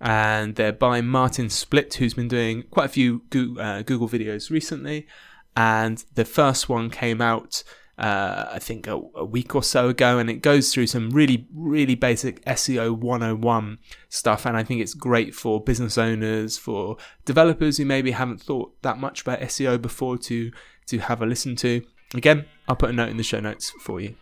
And 0.00 0.54
they're 0.54 0.72
by 0.72 1.00
Martin 1.00 1.46
Splitt, 1.46 1.94
who's 1.94 2.14
been 2.14 2.28
doing 2.28 2.62
quite 2.70 2.84
a 2.84 2.90
few 2.90 3.22
Google, 3.30 3.62
uh, 3.62 3.82
Google 3.82 4.08
videos 4.08 4.50
recently. 4.50 5.08
And 5.56 6.04
the 6.14 6.26
first 6.26 6.68
one 6.68 6.90
came 6.90 7.20
out, 7.20 7.64
uh, 7.98 8.48
I 8.52 8.58
think, 8.60 8.86
a, 8.86 9.00
a, 9.16 9.24
week 9.24 9.54
or 9.54 9.62
so 9.62 9.88
ago. 9.88 10.18
And 10.18 10.30
it 10.30 10.36
goes 10.36 10.72
through 10.72 10.86
some 10.86 11.10
really, 11.10 11.48
really 11.52 11.96
basic 11.96 12.44
SEO 12.44 12.96
101 12.96 13.78
stuff. 14.08 14.46
And 14.46 14.56
I 14.56 14.62
think 14.62 14.80
it's 14.80 14.94
great 14.94 15.34
for 15.34 15.62
business 15.62 15.98
owners, 15.98 16.56
for 16.56 16.96
developers 17.24 17.76
who 17.76 17.84
maybe 17.84 18.12
haven't 18.12 18.40
thought 18.40 18.80
that 18.82 18.98
much 18.98 19.22
about 19.22 19.40
SEO 19.40 19.82
before 19.82 20.16
to, 20.18 20.52
to 20.86 20.98
have 20.98 21.20
a 21.22 21.26
listen 21.26 21.56
to. 21.56 21.82
Again, 22.14 22.46
I'll 22.68 22.76
put 22.76 22.90
a 22.90 22.92
note 22.92 23.08
in 23.08 23.16
the 23.16 23.22
show 23.22 23.40
notes 23.40 23.72
for 23.80 24.00
you. 24.00 24.14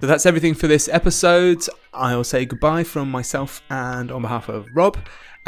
So 0.00 0.06
that's 0.06 0.26
everything 0.26 0.54
for 0.54 0.66
this 0.66 0.88
episode. 0.88 1.64
I'll 1.92 2.24
say 2.24 2.44
goodbye 2.44 2.84
from 2.84 3.10
myself 3.10 3.62
and 3.70 4.10
on 4.10 4.22
behalf 4.22 4.48
of 4.48 4.66
Rob. 4.74 4.96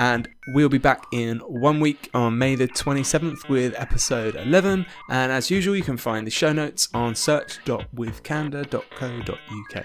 And 0.01 0.29
we'll 0.49 0.69
be 0.71 0.79
back 0.79 1.05
in 1.13 1.41
one 1.41 1.79
week 1.79 2.09
on 2.15 2.39
May 2.39 2.55
the 2.55 2.67
27th 2.67 3.51
with 3.51 3.75
episode 3.77 4.35
11. 4.35 4.87
And 5.11 5.31
as 5.31 5.51
usual, 5.51 5.77
you 5.77 5.83
can 5.83 5.99
find 5.99 6.27
the 6.27 6.31
show 6.31 6.55
notes 6.55 6.89
on 6.95 7.15
search.withcandour.co.uk. 7.15 9.85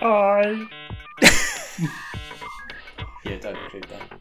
Bye. 0.00 0.66
yeah, 3.26 3.36
don't 3.40 3.58
include 3.58 3.86
that. 3.90 4.19